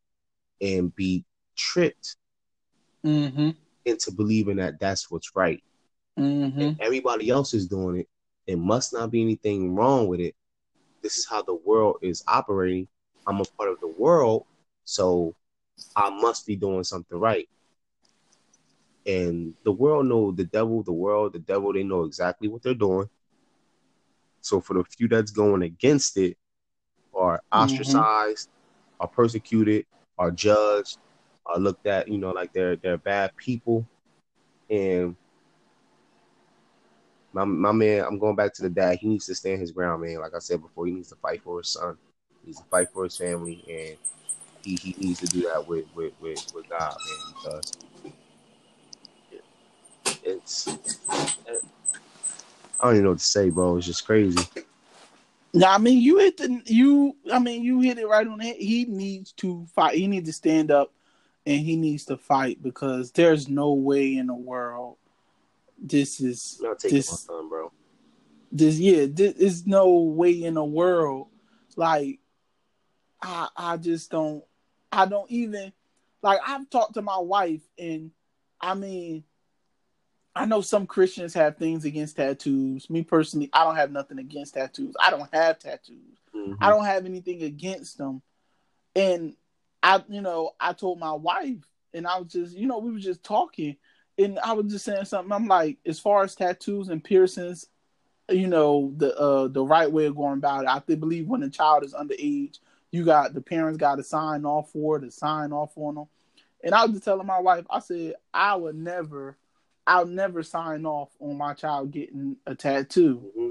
and 0.60 0.94
be 0.96 1.24
tricked 1.56 2.16
mm-hmm 3.04 3.50
into 3.86 4.10
believing 4.10 4.56
that 4.56 4.78
that's 4.80 5.10
what's 5.10 5.34
right. 5.34 5.62
Mm-hmm. 6.18 6.80
everybody 6.80 7.28
else 7.30 7.54
is 7.54 7.66
doing 7.66 8.00
it. 8.00 8.08
It 8.46 8.58
must 8.58 8.92
not 8.92 9.10
be 9.10 9.22
anything 9.22 9.74
wrong 9.74 10.08
with 10.08 10.20
it. 10.20 10.34
this 11.02 11.18
is 11.18 11.26
how 11.26 11.42
the 11.42 11.54
world 11.54 11.98
is 12.02 12.24
operating. 12.26 12.88
I'm 13.26 13.40
a 13.40 13.44
part 13.44 13.70
of 13.70 13.80
the 13.80 13.88
world, 13.88 14.46
so 14.84 15.34
I 15.94 16.10
must 16.10 16.46
be 16.46 16.56
doing 16.56 16.84
something 16.84 17.18
right. 17.18 17.48
And 19.06 19.54
the 19.64 19.72
world 19.72 20.06
know 20.06 20.32
the 20.32 20.44
devil, 20.44 20.82
the 20.82 20.92
world, 20.92 21.32
the 21.32 21.38
devil, 21.38 21.72
they 21.72 21.84
know 21.84 22.04
exactly 22.04 22.48
what 22.48 22.62
they're 22.62 22.74
doing. 22.74 23.08
So 24.40 24.60
for 24.60 24.74
the 24.74 24.84
few 24.84 25.08
that's 25.08 25.30
going 25.30 25.62
against 25.62 26.16
it 26.16 26.36
are 27.14 27.38
mm-hmm. 27.38 27.64
ostracized, 27.64 28.48
mm-hmm. 28.48 29.02
are 29.02 29.08
persecuted, 29.08 29.86
are 30.18 30.30
judged, 30.30 30.98
are 31.46 31.58
looked 31.58 31.86
at, 31.86 32.08
you 32.08 32.18
know, 32.18 32.30
like 32.30 32.52
they're 32.52 32.76
they're 32.76 32.98
bad 32.98 33.36
people. 33.36 33.86
And 34.68 35.16
my 37.32 37.44
my 37.44 37.72
man, 37.72 38.04
I'm 38.04 38.18
going 38.18 38.36
back 38.36 38.54
to 38.54 38.62
the 38.62 38.70
dad. 38.70 38.98
He 38.98 39.08
needs 39.08 39.26
to 39.26 39.34
stand 39.34 39.60
his 39.60 39.72
ground, 39.72 40.02
man. 40.02 40.20
Like 40.20 40.34
I 40.34 40.40
said 40.40 40.62
before, 40.62 40.86
he 40.86 40.92
needs 40.92 41.10
to 41.10 41.16
fight 41.16 41.42
for 41.42 41.58
his 41.58 41.68
son. 41.68 41.96
He 42.42 42.48
needs 42.48 42.60
to 42.60 42.66
fight 42.66 42.88
for 42.92 43.04
his 43.04 43.16
family, 43.16 43.64
and 43.68 43.96
he, 44.74 44.92
he 44.92 45.06
needs 45.06 45.20
to 45.20 45.26
do 45.26 45.42
that 45.42 45.66
with 45.66 45.84
with 45.94 46.12
with, 46.20 46.52
with 46.54 46.68
God, 46.68 46.96
man, 46.96 47.34
because 47.34 47.72
it's. 50.22 50.68
I 52.78 52.88
don't 52.88 52.94
even 52.94 53.04
know 53.04 53.10
what 53.10 53.18
to 53.20 53.24
say, 53.24 53.48
bro. 53.48 53.76
It's 53.76 53.86
just 53.86 54.04
crazy. 54.04 54.38
No, 55.54 55.68
I 55.68 55.78
mean 55.78 56.00
you 56.00 56.18
hit 56.18 56.36
the 56.36 56.60
you. 56.66 57.16
I 57.32 57.38
mean 57.38 57.62
you 57.62 57.80
hit 57.80 57.98
it 57.98 58.06
right 58.06 58.26
on 58.26 58.38
the 58.38 58.44
head. 58.44 58.56
He 58.56 58.84
needs 58.84 59.32
to 59.32 59.66
fight. 59.74 59.96
He 59.96 60.06
needs 60.06 60.28
to 60.28 60.32
stand 60.32 60.70
up, 60.70 60.92
and 61.46 61.60
he 61.60 61.76
needs 61.76 62.04
to 62.06 62.16
fight 62.16 62.62
because 62.62 63.12
there's 63.12 63.48
no 63.48 63.72
way 63.72 64.16
in 64.16 64.26
the 64.26 64.34
world 64.34 64.96
this 65.78 66.20
is 66.20 66.62
this 66.82 67.08
son, 67.08 67.48
bro. 67.48 67.72
This 68.50 68.78
yeah, 68.78 69.06
this 69.08 69.34
is 69.34 69.66
no 69.66 69.90
way 69.90 70.42
in 70.42 70.54
the 70.54 70.64
world. 70.64 71.28
Like 71.76 72.20
I 73.22 73.48
I 73.56 73.76
just 73.76 74.10
don't 74.10 74.44
I 74.92 75.06
don't 75.06 75.30
even 75.30 75.72
like 76.22 76.40
I've 76.46 76.68
talked 76.70 76.94
to 76.94 77.02
my 77.02 77.18
wife 77.18 77.62
and 77.78 78.10
I 78.60 78.74
mean 78.74 79.24
I 80.36 80.44
know 80.44 80.60
some 80.60 80.86
Christians 80.86 81.32
have 81.32 81.56
things 81.56 81.86
against 81.86 82.16
tattoos. 82.16 82.90
Me 82.90 83.02
personally, 83.02 83.48
I 83.54 83.64
don't 83.64 83.76
have 83.76 83.90
nothing 83.90 84.18
against 84.18 84.52
tattoos. 84.52 84.94
I 85.00 85.10
don't 85.10 85.32
have 85.32 85.58
tattoos. 85.58 86.18
Mm-hmm. 86.34 86.62
I 86.62 86.68
don't 86.68 86.84
have 86.84 87.06
anything 87.06 87.42
against 87.42 87.96
them. 87.96 88.20
And 88.94 89.34
I, 89.82 90.04
you 90.08 90.20
know, 90.20 90.50
I 90.60 90.74
told 90.74 90.98
my 90.98 91.12
wife, 91.14 91.64
and 91.94 92.06
I 92.06 92.18
was 92.18 92.32
just, 92.32 92.54
you 92.54 92.66
know, 92.66 92.78
we 92.78 92.92
were 92.92 92.98
just 92.98 93.24
talking, 93.24 93.76
and 94.18 94.38
I 94.40 94.52
was 94.52 94.70
just 94.70 94.84
saying 94.84 95.06
something. 95.06 95.32
I'm 95.32 95.46
like, 95.46 95.78
as 95.86 95.98
far 95.98 96.22
as 96.22 96.34
tattoos 96.34 96.90
and 96.90 97.02
piercings, 97.02 97.66
you 98.28 98.48
know, 98.48 98.92
the 98.96 99.16
uh 99.16 99.48
the 99.48 99.64
right 99.64 99.90
way 99.90 100.04
of 100.04 100.16
going 100.16 100.38
about 100.38 100.64
it. 100.64 100.68
I 100.68 100.80
believe 100.80 101.28
when 101.28 101.44
a 101.44 101.50
child 101.50 101.84
is 101.84 101.94
underage, 101.94 102.58
you 102.90 103.04
got 103.04 103.34
the 103.34 103.40
parents 103.40 103.78
got 103.78 103.96
to 103.96 104.04
sign 104.04 104.44
off 104.44 104.70
for 104.72 104.96
it, 104.96 105.00
to 105.00 105.10
sign 105.10 105.52
off 105.52 105.72
on 105.76 105.96
them. 105.96 106.06
And 106.64 106.74
I 106.74 106.84
was 106.84 106.92
just 106.92 107.04
telling 107.04 107.26
my 107.26 107.38
wife, 107.38 107.64
I 107.70 107.80
said, 107.80 108.14
I 108.32 108.56
would 108.56 108.76
never 108.76 109.36
I'll 109.86 110.06
never 110.06 110.42
sign 110.42 110.84
off 110.84 111.10
on 111.20 111.38
my 111.38 111.54
child 111.54 111.92
getting 111.92 112.36
a 112.46 112.54
tattoo. 112.54 113.30
Mm-hmm. 113.38 113.50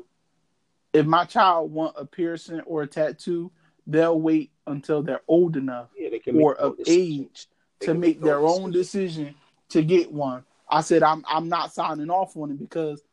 If 0.93 1.06
my 1.06 1.26
child 1.26 1.71
want 1.71 1.95
a 1.98 2.06
piercing 2.06 2.62
or 2.62 2.84
a 2.84 2.88
tattoo, 2.88 3.52
they'll 3.88 4.19
wait 4.19 4.52
until 4.67 5.02
they're 5.02 5.21
old 5.28 5.56
enough 5.56 5.89
yeah, 5.98 6.10
or 6.34 6.56
of 6.56 6.76
age 6.88 7.48
they 7.80 7.88
to 7.88 7.93
make, 7.93 8.21
their 8.21 8.39
own 8.39 8.71
decision. 8.71 9.26
decision 9.26 9.36
to 9.69 9.84
get 9.84 10.12
one. 10.12 10.43
I 10.69 10.82
said 10.82 11.04
I'm 11.04 11.24
I'm 11.28 11.48
not 11.48 11.74
signing 11.74 12.10
off 12.10 12.36
on 12.36 12.52
it 12.52 12.60
because 12.60 13.04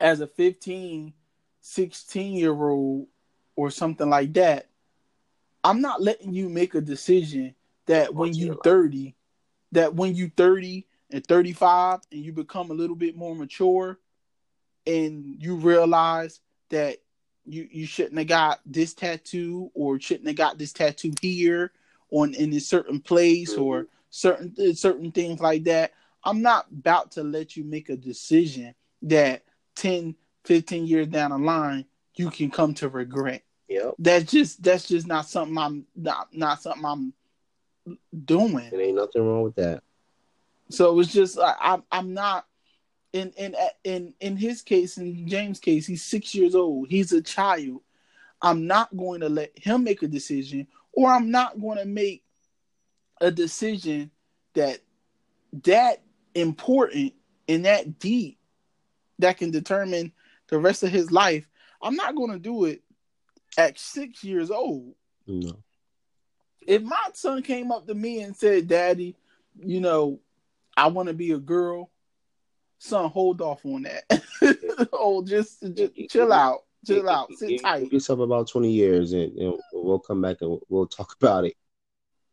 as 0.00 0.20
a 0.20 0.26
15, 0.26 1.12
16 1.60 2.34
year 2.34 2.52
old 2.52 3.06
or 3.56 3.70
something 3.70 4.08
like 4.08 4.32
that, 4.34 4.66
I'm 5.64 5.80
not 5.80 6.02
letting 6.02 6.34
you 6.34 6.48
make 6.48 6.74
a 6.74 6.80
decision 6.80 7.54
that 7.86 8.14
when 8.14 8.34
you 8.34 8.60
30, 8.62 9.14
that 9.72 9.94
when 9.94 10.14
you 10.14 10.30
30 10.36 10.86
and 11.10 11.26
35 11.26 12.00
and 12.12 12.24
you 12.24 12.32
become 12.32 12.70
a 12.70 12.74
little 12.74 12.96
bit 12.96 13.16
more 13.16 13.34
mature 13.34 13.98
and 14.86 15.36
you 15.38 15.56
realize 15.56 16.40
that 16.70 16.98
you 17.46 17.68
you 17.70 17.86
shouldn't 17.86 18.18
have 18.18 18.26
got 18.26 18.60
this 18.66 18.94
tattoo 18.94 19.70
or 19.74 20.00
shouldn't 20.00 20.26
have 20.26 20.36
got 20.36 20.58
this 20.58 20.72
tattoo 20.72 21.12
here 21.20 21.72
on 22.10 22.34
in 22.34 22.52
a 22.52 22.60
certain 22.60 23.00
place 23.00 23.52
mm-hmm. 23.52 23.62
or 23.62 23.86
certain 24.10 24.74
certain 24.74 25.10
things 25.10 25.40
like 25.40 25.64
that 25.64 25.92
i'm 26.24 26.40
not 26.40 26.66
about 26.72 27.10
to 27.10 27.22
let 27.22 27.56
you 27.56 27.64
make 27.64 27.88
a 27.88 27.96
decision 27.96 28.74
that 29.02 29.42
10 29.76 30.14
15 30.44 30.86
years 30.86 31.06
down 31.08 31.30
the 31.30 31.38
line 31.38 31.84
you 32.14 32.30
can 32.30 32.50
come 32.50 32.72
to 32.74 32.88
regret 32.88 33.42
that's 33.98 34.30
just 34.30 34.62
that's 34.62 34.88
just 34.88 35.06
not 35.06 35.28
something 35.28 35.56
i'm 35.58 35.86
not 35.96 36.28
not 36.32 36.62
something 36.62 36.84
i'm 36.84 37.12
doing 38.24 38.70
It 38.72 38.80
ain't 38.80 38.96
nothing 38.96 39.26
wrong 39.26 39.42
with 39.42 39.56
that 39.56 39.82
so 40.70 40.98
it's 41.00 41.12
just 41.12 41.38
I, 41.38 41.54
I'm 41.60 41.82
I'm 41.90 42.14
not 42.14 42.46
in 43.12 43.30
in 43.36 43.54
in 43.84 44.14
in 44.20 44.36
his 44.36 44.62
case 44.62 44.98
in 44.98 45.28
James' 45.28 45.60
case 45.60 45.86
he's 45.86 46.02
six 46.02 46.34
years 46.34 46.54
old. 46.54 46.88
He's 46.88 47.12
a 47.12 47.22
child. 47.22 47.80
I'm 48.42 48.66
not 48.66 48.94
going 48.96 49.20
to 49.20 49.28
let 49.28 49.56
him 49.56 49.84
make 49.84 50.02
a 50.02 50.08
decision, 50.08 50.66
or 50.92 51.10
I'm 51.10 51.30
not 51.30 51.60
going 51.60 51.78
to 51.78 51.86
make 51.86 52.24
a 53.20 53.30
decision 53.30 54.10
that 54.54 54.80
that 55.64 56.02
important 56.34 57.14
and 57.48 57.64
that 57.64 57.98
deep 57.98 58.38
that 59.20 59.38
can 59.38 59.50
determine 59.50 60.12
the 60.48 60.58
rest 60.58 60.82
of 60.82 60.90
his 60.90 61.12
life. 61.12 61.48
I'm 61.80 61.94
not 61.94 62.16
going 62.16 62.32
to 62.32 62.38
do 62.38 62.64
it 62.64 62.82
at 63.58 63.78
six 63.78 64.24
years 64.24 64.50
old. 64.50 64.94
No. 65.26 65.56
If 66.66 66.82
my 66.82 67.02
son 67.12 67.42
came 67.42 67.70
up 67.70 67.86
to 67.86 67.94
me 67.94 68.22
and 68.22 68.36
said, 68.36 68.68
"Daddy, 68.68 69.16
you 69.58 69.80
know, 69.80 70.20
I 70.76 70.88
want 70.88 71.08
to 71.08 71.14
be 71.14 71.32
a 71.32 71.38
girl. 71.38 71.90
Son, 72.78 73.08
hold 73.10 73.40
off 73.40 73.64
on 73.64 73.82
that. 73.82 74.04
oh, 74.92 75.24
just, 75.24 75.62
just 75.74 75.92
chill 76.10 76.32
out, 76.32 76.64
chill 76.86 77.08
out, 77.08 77.32
sit 77.34 77.62
tight. 77.62 77.84
Give 77.84 77.94
yourself 77.94 78.20
about 78.20 78.48
twenty 78.48 78.70
years, 78.70 79.12
and, 79.12 79.36
and 79.38 79.58
we'll 79.72 79.98
come 79.98 80.20
back 80.20 80.38
and 80.40 80.58
we'll 80.68 80.86
talk 80.86 81.14
about 81.20 81.44
it. 81.44 81.54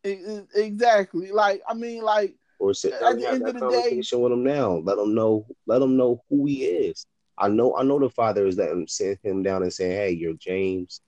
Exactly. 0.04 1.32
Like 1.32 1.62
I 1.68 1.74
mean, 1.74 2.02
like 2.02 2.36
or 2.60 2.74
sit 2.74 3.00
down 3.00 3.14
and 3.14 3.24
have 3.24 3.40
that 3.40 3.60
conversation 3.60 4.20
day, 4.20 4.24
with 4.24 4.32
him 4.34 4.44
now. 4.44 4.82
Let 4.84 4.98
him 4.98 5.14
know. 5.14 5.46
Let 5.66 5.82
him 5.82 5.98
know 5.98 6.24
who 6.30 6.46
he 6.46 6.64
is. 6.66 7.06
I 7.38 7.48
know. 7.48 7.76
I 7.76 7.84
know 7.84 8.00
the 8.00 8.10
father 8.10 8.46
is 8.46 8.58
letting 8.58 8.88
send 8.88 9.18
him 9.24 9.44
down 9.44 9.64
and 9.64 9.74
saying, 9.74 9.92
"Hey, 9.92 10.12
you're 10.12 10.34
James. 10.34 11.02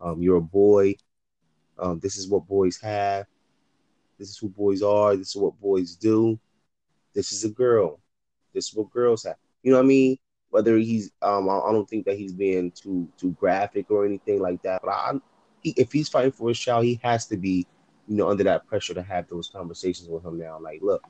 Um, 0.00 0.22
you're 0.22 0.36
a 0.36 0.42
boy. 0.42 0.96
Um, 1.78 1.98
this 2.00 2.16
is 2.16 2.28
what 2.28 2.46
boys 2.46 2.80
have. 2.80 3.26
This 4.18 4.30
is 4.30 4.38
who 4.38 4.48
boys 4.48 4.82
are. 4.82 5.16
This 5.16 5.30
is 5.30 5.36
what 5.36 5.60
boys 5.60 5.96
do. 5.96 6.38
This 7.14 7.32
is 7.32 7.44
a 7.44 7.50
girl. 7.50 8.00
This 8.54 8.68
is 8.68 8.74
what 8.74 8.90
girls 8.90 9.24
have. 9.24 9.36
You 9.62 9.72
know 9.72 9.78
what 9.78 9.84
I 9.84 9.88
mean? 9.88 10.18
Whether 10.50 10.76
he's, 10.78 11.10
um, 11.22 11.48
I, 11.50 11.72
don't 11.72 11.88
think 11.88 12.06
that 12.06 12.16
he's 12.16 12.32
being 12.32 12.70
too 12.70 13.08
too 13.18 13.32
graphic 13.32 13.90
or 13.90 14.06
anything 14.06 14.40
like 14.40 14.62
that. 14.62 14.80
But 14.82 14.90
I, 14.90 15.12
he, 15.60 15.74
if 15.76 15.92
he's 15.92 16.08
fighting 16.08 16.32
for 16.32 16.48
his 16.48 16.58
child, 16.58 16.84
he 16.84 17.00
has 17.02 17.26
to 17.26 17.36
be, 17.36 17.66
you 18.06 18.16
know, 18.16 18.30
under 18.30 18.44
that 18.44 18.66
pressure 18.66 18.94
to 18.94 19.02
have 19.02 19.28
those 19.28 19.48
conversations 19.48 20.08
with 20.08 20.24
him 20.24 20.38
now. 20.38 20.58
Like, 20.60 20.80
look, 20.82 21.02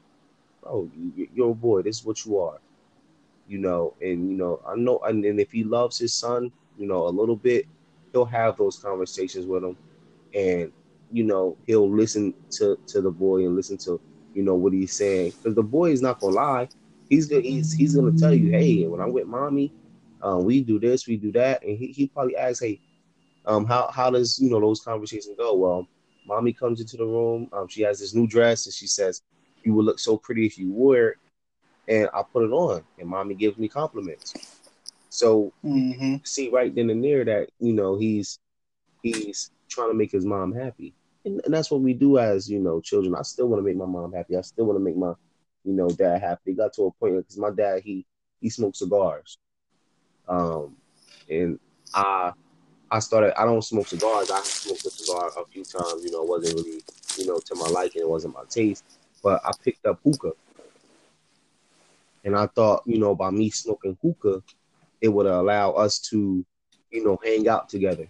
bro, 0.62 0.90
you, 0.96 1.29
you're 1.35 1.51
a 1.51 1.55
boy. 1.55 1.83
This 1.83 2.01
is 2.01 2.05
what 2.05 2.25
you 2.25 2.38
are. 2.38 2.59
You 3.46 3.59
know, 3.59 3.94
and 4.01 4.29
you 4.29 4.37
know, 4.37 4.61
I 4.66 4.75
know, 4.75 4.99
and, 5.05 5.25
and 5.25 5.38
if 5.38 5.53
he 5.53 5.62
loves 5.62 5.99
his 5.99 6.14
son, 6.14 6.51
you 6.77 6.87
know, 6.88 7.07
a 7.07 7.11
little 7.11 7.37
bit, 7.37 7.66
he'll 8.12 8.25
have 8.25 8.57
those 8.57 8.79
conversations 8.79 9.47
with 9.47 9.64
him, 9.64 9.77
and 10.35 10.73
you 11.11 11.25
know, 11.25 11.57
he'll 11.66 11.90
listen 11.90 12.35
to 12.53 12.77
to 12.88 13.01
the 13.01 13.11
boy 13.11 13.45
and 13.47 13.57
listen 13.57 13.79
to 13.79 14.01
you 14.35 14.42
know 14.42 14.55
what 14.55 14.73
he's 14.73 14.97
saying 14.97 15.31
because 15.31 15.55
the 15.55 15.62
boy 15.62 15.90
is 15.90 16.03
not 16.03 16.21
gonna 16.21 16.35
lie. 16.35 16.69
He's 17.09 17.27
gonna 17.27 17.42
he's 17.42 17.73
he's 17.73 17.95
gonna 17.95 18.12
tell 18.12 18.35
you, 18.35 18.51
hey, 18.51 18.87
when 18.87 19.01
I'm 19.01 19.12
with 19.12 19.27
mommy, 19.27 19.73
um, 20.23 20.45
we 20.45 20.62
do 20.62 20.79
this, 20.81 21.07
we 21.07 21.16
do 21.16 21.33
that, 21.33 21.62
and 21.62 21.79
he, 21.79 21.88
he 21.88 22.09
probably 22.09 22.37
asks, 22.37 22.61
hey, 22.61 22.81
um, 23.47 23.64
how 23.66 23.90
how 23.92 24.11
does 24.11 24.38
you 24.38 24.51
know 24.51 24.61
those 24.61 24.81
conversations 24.81 25.37
go? 25.38 25.55
Well, 25.55 25.87
mommy 26.27 26.53
comes 26.53 26.81
into 26.81 26.97
the 26.97 27.07
room, 27.07 27.49
um, 27.53 27.69
she 27.69 27.83
has 27.83 28.01
this 28.01 28.14
new 28.14 28.27
dress, 28.27 28.66
and 28.66 28.75
she 28.75 28.87
says, 28.87 29.23
you 29.62 29.75
would 29.75 29.85
look 29.85 29.99
so 29.99 30.16
pretty 30.16 30.47
if 30.47 30.59
you 30.59 30.73
wore 30.73 31.09
it, 31.09 31.16
and 31.88 32.09
I 32.12 32.23
put 32.23 32.45
it 32.45 32.53
on, 32.53 32.83
and 32.99 33.09
mommy 33.09 33.35
gives 33.35 33.57
me 33.59 33.69
compliments. 33.69 34.35
So 35.16 35.52
mm-hmm. 35.64 36.16
see 36.24 36.50
right 36.50 36.74
then 36.74 36.90
and 36.90 37.02
there 37.02 37.24
that 37.24 37.48
you 37.59 37.72
know 37.72 37.96
he's 37.96 38.38
he's 39.02 39.50
trying 39.68 39.88
to 39.88 39.94
make 39.94 40.12
his 40.12 40.26
mom 40.26 40.52
happy 40.52 40.94
and, 41.26 41.40
and 41.44 41.52
that's 41.52 41.70
what 41.70 41.81
we 41.81 41.92
do 41.92 42.18
as 42.18 42.48
you 42.48 42.61
know 42.61 42.81
children. 42.81 43.14
I 43.14 43.22
still 43.22 43.48
want 43.48 43.59
to 43.59 43.64
make 43.64 43.76
my 43.76 43.85
mom 43.85 44.12
happy. 44.12 44.37
I 44.37 44.40
still 44.40 44.64
want 44.64 44.79
to 44.79 44.85
make 44.85 44.96
my 44.96 45.12
you 45.64 45.72
know 45.72 45.90
dad 45.90 46.22
happy. 46.22 46.52
It 46.52 46.57
got 46.57 46.72
to 46.74 46.85
a 46.85 46.90
point 46.92 47.16
because 47.16 47.37
my 47.37 47.50
dad 47.50 47.83
he 47.83 48.07
he 48.40 48.48
smoked 48.48 48.76
cigars, 48.76 49.38
um, 50.29 50.76
and 51.29 51.59
I 51.92 52.33
I 52.90 53.00
started. 53.00 53.38
I 53.38 53.44
don't 53.44 53.62
smoke 53.62 53.88
cigars. 53.88 54.31
I 54.31 54.40
smoked 54.42 54.87
a 54.87 54.90
cigar 54.90 55.31
a 55.37 55.46
few 55.46 55.64
times. 55.64 56.05
You 56.05 56.12
know, 56.12 56.22
it 56.22 56.29
wasn't 56.29 56.61
really 56.61 56.83
you 57.18 57.26
know 57.26 57.38
to 57.38 57.55
my 57.57 57.68
liking. 57.68 58.02
It 58.02 58.09
wasn't 58.09 58.35
my 58.35 58.44
taste. 58.48 58.85
But 59.22 59.40
I 59.44 59.50
picked 59.64 59.85
up 59.85 59.98
hookah, 60.05 60.33
and 62.24 62.37
I 62.37 62.46
thought 62.46 62.85
you 62.87 63.00
know 63.00 63.16
by 63.16 63.31
me 63.31 63.50
smoking 63.50 63.98
hookah, 64.00 64.42
it 65.00 65.09
would 65.09 65.26
allow 65.26 65.72
us 65.72 65.98
to 66.00 66.44
you 66.90 67.04
know 67.04 67.18
hang 67.24 67.48
out 67.48 67.68
together 67.68 68.09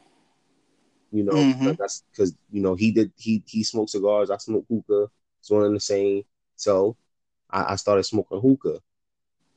You 1.13 1.25
know, 1.25 1.33
mm-hmm. 1.33 1.73
that's 1.79 2.03
because 2.13 2.35
you 2.51 2.61
know 2.61 2.75
he 2.75 2.93
did 2.93 3.13
he 3.17 3.43
he 3.47 3.63
smoked 3.63 3.91
cigars. 3.91 4.31
I 4.31 4.37
smoked 4.39 4.69
hookah. 4.69 5.09
It's 5.41 5.51
one 5.51 5.65
and 5.65 5.77
the 5.77 5.81
same. 5.81 6.25
So 6.57 6.97
I, 7.51 7.73
I 7.73 7.77
started 7.77 8.05
smoking 8.05 8.41
hookah, 8.41 8.81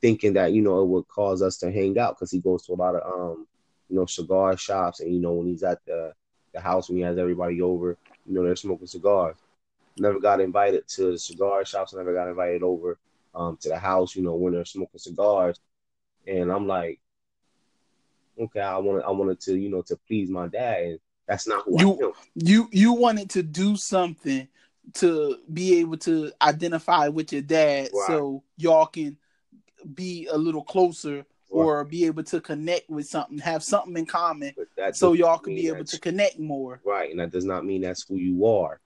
thinking 0.01 0.33
that 0.33 0.53
you 0.53 0.61
know 0.61 0.81
it 0.81 0.87
would 0.87 1.07
cause 1.07 1.41
us 1.41 1.57
to 1.59 1.71
hang 1.71 1.97
out 1.99 2.15
because 2.15 2.31
he 2.31 2.39
goes 2.39 2.65
to 2.65 2.73
a 2.73 2.75
lot 2.75 2.95
of 2.95 3.03
um 3.11 3.47
you 3.89 3.95
know 3.95 4.05
cigar 4.05 4.57
shops 4.57 4.99
and 5.01 5.13
you 5.13 5.19
know 5.19 5.33
when 5.33 5.47
he's 5.47 5.63
at 5.63 5.83
the 5.85 6.13
the 6.53 6.61
house 6.61 6.89
when 6.89 6.97
he 6.97 7.03
has 7.03 7.17
everybody 7.17 7.61
over, 7.61 7.97
you 8.25 8.33
know 8.33 8.43
they're 8.43 8.55
smoking 8.55 8.87
cigars. 8.87 9.37
Never 9.97 10.19
got 10.19 10.41
invited 10.41 10.87
to 10.89 11.11
the 11.13 11.19
cigar 11.19 11.65
shops. 11.65 11.93
Never 11.93 12.13
got 12.13 12.29
invited 12.29 12.63
over 12.63 12.97
um 13.35 13.57
to 13.61 13.69
the 13.69 13.79
house. 13.79 14.15
You 14.15 14.23
know 14.23 14.35
when 14.35 14.53
they're 14.53 14.65
smoking 14.65 14.99
cigars, 14.99 15.59
and 16.27 16.51
I'm 16.51 16.67
like, 16.67 16.99
okay, 18.39 18.61
I 18.61 18.77
wanted 18.77 19.03
I 19.03 19.11
wanted 19.11 19.39
to 19.41 19.57
you 19.57 19.69
know 19.69 19.81
to 19.83 19.97
please 20.07 20.29
my 20.29 20.47
dad, 20.47 20.83
and 20.83 20.99
that's 21.27 21.47
not 21.47 21.65
who 21.65 21.79
you, 21.79 21.93
I 21.93 22.05
am. 22.05 22.11
You 22.35 22.69
you 22.71 22.93
wanted 22.93 23.29
to 23.31 23.43
do 23.43 23.75
something 23.75 24.47
to 24.95 25.37
be 25.53 25.79
able 25.79 25.97
to 25.97 26.31
identify 26.41 27.07
with 27.07 27.31
your 27.31 27.41
dad, 27.41 27.89
right. 27.93 28.07
so 28.07 28.43
y'all 28.57 28.87
can 28.87 29.17
be 29.93 30.27
a 30.31 30.37
little 30.37 30.63
closer 30.63 31.25
or 31.49 31.83
be 31.83 32.05
able 32.05 32.23
to 32.23 32.39
connect 32.39 32.89
with 32.89 33.07
something, 33.07 33.39
have 33.39 33.63
something 33.63 33.97
in 33.97 34.05
common, 34.05 34.53
so 34.93 35.13
y'all 35.13 35.39
can 35.39 35.55
be 35.55 35.67
able 35.67 35.83
to 35.83 35.99
connect 35.99 36.39
more. 36.39 36.79
Right, 36.85 37.09
and 37.09 37.19
that 37.19 37.31
does 37.31 37.45
not 37.45 37.65
mean 37.65 37.81
that's 37.81 38.05
who 38.07 38.17
you 38.17 38.45
are. 38.45 38.79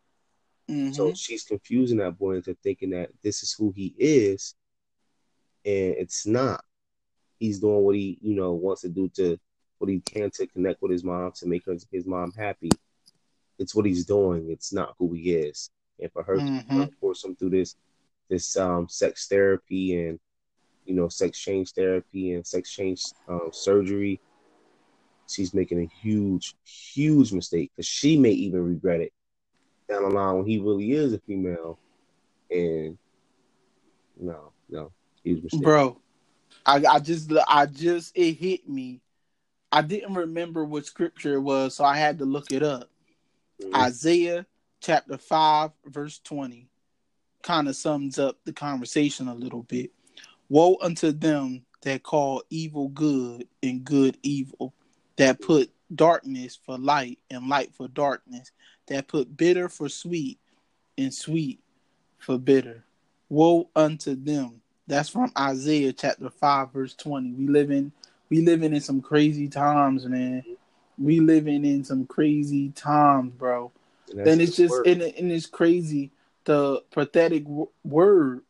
Mm-hmm. 0.69 0.93
So 0.93 1.13
she's 1.13 1.43
confusing 1.43 1.97
that 1.97 2.17
boy 2.17 2.37
into 2.37 2.55
thinking 2.63 2.91
that 2.91 3.09
this 3.21 3.43
is 3.43 3.53
who 3.53 3.73
he 3.75 3.93
is, 3.97 4.55
and 5.65 5.95
it's 5.97 6.25
not. 6.25 6.63
He's 7.43 7.59
doing 7.59 7.83
what 7.83 7.95
he, 7.95 8.17
you 8.21 8.35
know, 8.35 8.53
wants 8.53 8.83
to 8.83 8.89
do 8.89 9.09
to 9.15 9.37
what 9.79 9.89
he 9.89 9.99
can 9.99 10.31
to 10.31 10.47
connect 10.47 10.81
with 10.81 10.91
his 10.91 11.03
mom 11.03 11.33
to 11.33 11.45
make 11.45 11.65
his, 11.65 11.85
his 11.91 12.05
mom 12.05 12.31
happy. 12.31 12.71
It's 13.59 13.75
what 13.75 13.85
he's 13.85 14.05
doing. 14.05 14.49
It's 14.49 14.71
not 14.71 14.95
who 14.97 15.11
he 15.11 15.33
is. 15.33 15.69
And 15.99 16.09
for 16.13 16.23
her 16.23 16.37
mm-hmm. 16.37 16.83
to 16.83 16.89
force 17.01 17.25
him 17.25 17.35
through 17.35 17.49
this 17.49 17.75
this 18.29 18.55
um, 18.55 18.87
sex 18.87 19.27
therapy 19.27 20.07
and 20.07 20.17
you 20.85 20.95
know 20.95 21.09
sex 21.09 21.37
change 21.37 21.73
therapy 21.73 22.31
and 22.31 22.47
sex 22.47 22.71
change 22.71 23.03
um, 23.27 23.49
surgery, 23.51 24.21
she's 25.27 25.53
making 25.53 25.81
a 25.81 25.89
huge, 26.01 26.55
huge 26.63 27.33
mistake 27.33 27.71
because 27.75 27.85
she 27.85 28.17
may 28.17 28.31
even 28.31 28.65
regret 28.65 29.01
it 29.01 29.11
down 29.89 30.03
the 30.03 30.09
line 30.09 30.37
when 30.37 30.45
he 30.45 30.59
really 30.59 30.93
is 30.93 31.11
a 31.11 31.19
female. 31.19 31.77
And 32.49 32.97
no, 34.17 34.53
no, 34.69 34.93
huge 35.25 35.43
mistake, 35.43 35.61
bro. 35.61 35.97
I, 36.65 36.83
I 36.89 36.99
just 36.99 37.31
I 37.47 37.65
just 37.65 38.15
it 38.15 38.33
hit 38.33 38.67
me 38.67 39.01
I 39.73 39.81
didn't 39.81 40.13
remember 40.13 40.63
what 40.63 40.85
scripture 40.85 41.33
it 41.33 41.41
was, 41.41 41.75
so 41.75 41.83
I 41.83 41.97
had 41.97 42.19
to 42.19 42.25
look 42.25 42.51
it 42.51 42.61
up. 42.61 42.91
Mm-hmm. 43.59 43.75
Isaiah 43.75 44.45
chapter 44.79 45.17
5, 45.17 45.71
verse 45.87 46.19
20 46.19 46.69
kind 47.41 47.67
of 47.67 47.75
sums 47.75 48.19
up 48.19 48.37
the 48.45 48.53
conversation 48.53 49.27
a 49.27 49.33
little 49.33 49.63
bit. 49.63 49.89
Woe 50.47 50.77
unto 50.79 51.11
them 51.11 51.65
that 51.81 52.03
call 52.03 52.43
evil 52.51 52.89
good 52.89 53.47
and 53.63 53.83
good 53.83 54.15
evil, 54.21 54.75
that 55.15 55.41
put 55.41 55.71
darkness 55.95 56.55
for 56.55 56.77
light 56.77 57.17
and 57.31 57.49
light 57.49 57.73
for 57.73 57.87
darkness, 57.87 58.51
that 58.89 59.07
put 59.07 59.35
bitter 59.35 59.69
for 59.69 59.89
sweet 59.89 60.39
and 60.99 61.11
sweet 61.11 61.61
for 62.19 62.37
bitter. 62.37 62.83
Woe 63.27 63.71
unto 63.75 64.13
them. 64.13 64.61
That's 64.87 65.09
from 65.09 65.31
Isaiah 65.37 65.93
chapter 65.93 66.29
5, 66.29 66.71
verse 66.71 66.93
20. 66.95 67.31
We 67.33 67.47
live 67.47 67.71
in 67.71 67.91
we 68.29 68.41
living 68.41 68.73
in 68.73 68.81
some 68.81 69.01
crazy 69.01 69.47
times, 69.47 70.05
man. 70.05 70.43
We 70.97 71.19
living 71.19 71.65
in 71.65 71.83
some 71.83 72.05
crazy 72.05 72.69
times, 72.69 73.33
bro. 73.33 73.71
And, 74.09 74.41
it's 74.41 74.55
just 74.55 74.75
and, 74.85 75.01
and, 75.01 75.31
it's 75.31 75.45
crazy. 75.45 76.11
The 76.45 76.83
pathetic 76.91 77.43
w- 77.43 77.69
word 77.83 78.41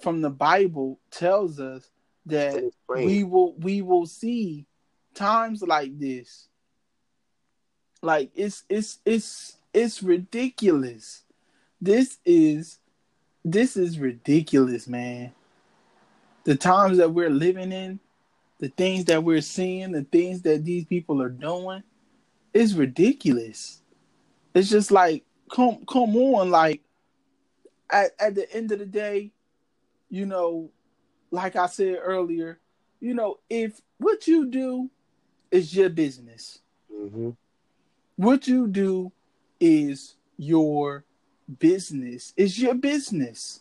from 0.00 0.20
the 0.20 0.30
Bible 0.30 0.98
tells 1.10 1.58
us 1.60 1.88
that 2.26 2.70
we 2.88 3.24
will 3.24 3.54
we 3.54 3.82
will 3.82 4.06
see 4.06 4.66
times 5.14 5.62
like 5.62 5.98
this. 5.98 6.48
Like 8.02 8.30
it's 8.34 8.64
it's 8.68 8.98
it's 9.04 9.56
it's 9.72 10.02
ridiculous. 10.02 11.22
This 11.80 12.18
is 12.24 12.78
this 13.46 13.76
is 13.76 13.98
ridiculous, 14.00 14.88
man. 14.88 15.32
The 16.42 16.56
times 16.56 16.98
that 16.98 17.12
we're 17.12 17.30
living 17.30 17.70
in 17.70 18.00
the 18.58 18.68
things 18.68 19.04
that 19.04 19.22
we're 19.22 19.40
seeing, 19.40 19.92
the 19.92 20.02
things 20.02 20.42
that 20.42 20.64
these 20.64 20.84
people 20.84 21.22
are 21.22 21.28
doing, 21.28 21.82
is 22.52 22.74
ridiculous. 22.74 23.82
It's 24.54 24.68
just 24.68 24.90
like, 24.90 25.24
come 25.54 25.84
come 25.86 26.16
on, 26.16 26.50
like 26.50 26.82
at, 27.90 28.12
at 28.18 28.34
the 28.34 28.52
end 28.52 28.72
of 28.72 28.80
the 28.80 28.86
day, 28.86 29.30
you 30.10 30.26
know, 30.26 30.70
like 31.30 31.54
I 31.54 31.66
said 31.66 31.98
earlier, 32.02 32.58
you 33.00 33.14
know, 33.14 33.38
if 33.48 33.80
what 33.98 34.26
you 34.26 34.46
do 34.46 34.90
is 35.52 35.76
your 35.76 35.90
business, 35.90 36.58
mm-hmm. 36.92 37.30
what 38.16 38.48
you 38.48 38.66
do 38.66 39.12
is 39.60 40.16
your 40.36 41.04
business. 41.58 42.32
is 42.36 42.60
your 42.60 42.74
business. 42.74 43.60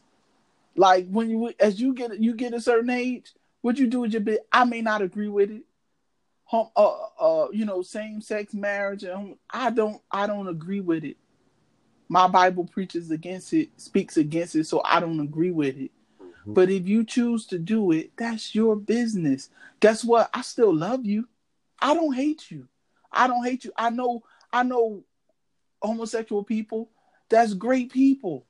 Like 0.75 1.07
when 1.09 1.29
you 1.29 1.53
as 1.59 1.79
you 1.79 1.93
get 1.93 2.19
you 2.19 2.35
get 2.35 2.53
a 2.53 2.59
certain 2.59 2.89
age, 2.89 3.33
what 3.61 3.79
you 3.79 3.87
do 3.87 4.01
with 4.01 4.11
your 4.11 4.21
bit, 4.21 4.45
I 4.51 4.63
may 4.63 4.81
not 4.81 5.01
agree 5.01 5.27
with 5.27 5.49
it. 5.49 5.63
Home, 6.43 6.69
uh, 6.75 6.93
uh, 7.19 7.47
you 7.51 7.65
know, 7.65 7.81
same 7.81 8.21
sex 8.21 8.53
marriage. 8.53 9.03
I 9.49 9.69
don't, 9.71 9.99
I 10.11 10.27
don't 10.27 10.47
agree 10.47 10.81
with 10.81 11.03
it. 11.03 11.17
My 12.07 12.27
Bible 12.27 12.65
preaches 12.65 13.09
against 13.09 13.53
it, 13.53 13.69
speaks 13.77 14.17
against 14.17 14.55
it, 14.55 14.65
so 14.65 14.83
I 14.85 14.99
don't 14.99 15.19
agree 15.19 15.49
with 15.49 15.77
it. 15.77 15.89
Mm-hmm. 16.21 16.53
But 16.53 16.69
if 16.69 16.87
you 16.87 17.03
choose 17.03 17.47
to 17.47 17.57
do 17.57 17.91
it, 17.91 18.11
that's 18.17 18.53
your 18.53 18.75
business. 18.75 19.49
Guess 19.79 20.03
what? 20.03 20.29
I 20.31 20.41
still 20.41 20.71
love 20.71 21.03
you. 21.03 21.27
I 21.81 21.95
don't 21.95 22.13
hate 22.13 22.51
you. 22.51 22.67
I 23.11 23.25
don't 23.25 23.43
hate 23.43 23.65
you. 23.65 23.71
I 23.75 23.89
know, 23.89 24.21
I 24.53 24.61
know 24.61 25.03
homosexual 25.81 26.43
people. 26.43 26.89
That's 27.29 27.53
great 27.53 27.91
people. 27.91 28.45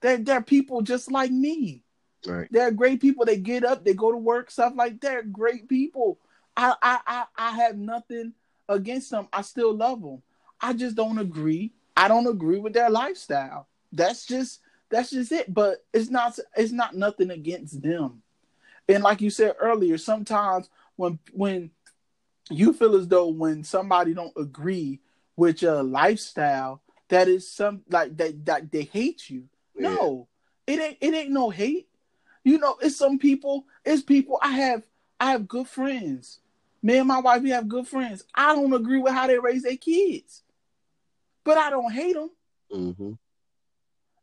They're, 0.00 0.18
they're 0.18 0.42
people 0.42 0.82
just 0.82 1.10
like 1.10 1.30
me. 1.30 1.84
Right. 2.26 2.48
They're 2.50 2.70
great 2.70 3.00
people. 3.00 3.24
They 3.24 3.38
get 3.38 3.64
up, 3.64 3.84
they 3.84 3.94
go 3.94 4.12
to 4.12 4.18
work, 4.18 4.50
stuff 4.50 4.74
like 4.76 5.00
that. 5.00 5.00
They're 5.00 5.22
great 5.22 5.68
people. 5.68 6.18
I, 6.56 6.74
I, 6.82 6.98
I, 7.06 7.24
I 7.36 7.50
have 7.52 7.76
nothing 7.78 8.34
against 8.68 9.10
them. 9.10 9.28
I 9.32 9.42
still 9.42 9.74
love 9.74 10.02
them. 10.02 10.22
I 10.60 10.72
just 10.72 10.96
don't 10.96 11.18
agree. 11.18 11.72
I 11.96 12.08
don't 12.08 12.26
agree 12.26 12.58
with 12.58 12.72
their 12.72 12.90
lifestyle. 12.90 13.68
That's 13.92 14.26
just 14.26 14.60
that's 14.90 15.10
just 15.10 15.32
it. 15.32 15.52
But 15.52 15.84
it's 15.92 16.10
not 16.10 16.38
it's 16.56 16.72
not 16.72 16.94
nothing 16.94 17.30
against 17.30 17.82
them. 17.82 18.22
And 18.88 19.02
like 19.02 19.20
you 19.20 19.30
said 19.30 19.54
earlier, 19.58 19.98
sometimes 19.98 20.68
when 20.96 21.18
when 21.32 21.70
you 22.50 22.72
feel 22.72 22.96
as 22.96 23.08
though 23.08 23.28
when 23.28 23.64
somebody 23.64 24.14
don't 24.14 24.32
agree 24.36 25.00
with 25.36 25.62
your 25.62 25.82
lifestyle, 25.82 26.82
that 27.10 27.28
is 27.28 27.50
some 27.50 27.82
like 27.90 28.16
that 28.16 28.46
that 28.46 28.72
they 28.72 28.82
hate 28.82 29.28
you. 29.28 29.44
Yeah. 29.76 29.94
No, 29.94 30.28
it 30.66 30.80
ain't 30.80 30.98
it 31.00 31.14
ain't 31.14 31.30
no 31.30 31.50
hate. 31.50 31.88
You 32.42 32.58
know, 32.58 32.76
it's 32.80 32.96
some 32.96 33.18
people, 33.18 33.66
it's 33.84 34.02
people 34.02 34.38
I 34.40 34.52
have 34.52 34.82
I 35.18 35.32
have 35.32 35.46
good 35.46 35.68
friends. 35.68 36.38
Me 36.82 36.96
and 36.96 37.08
my 37.08 37.20
wife, 37.20 37.42
we 37.42 37.50
have 37.50 37.68
good 37.68 37.86
friends. 37.86 38.24
I 38.34 38.54
don't 38.54 38.72
agree 38.72 38.98
with 38.98 39.12
how 39.12 39.26
they 39.26 39.38
raise 39.38 39.64
their 39.64 39.76
kids. 39.76 40.42
But 41.44 41.58
I 41.58 41.68
don't 41.68 41.92
hate 41.92 42.14
them. 42.14 42.30
Mm-hmm. 42.72 43.12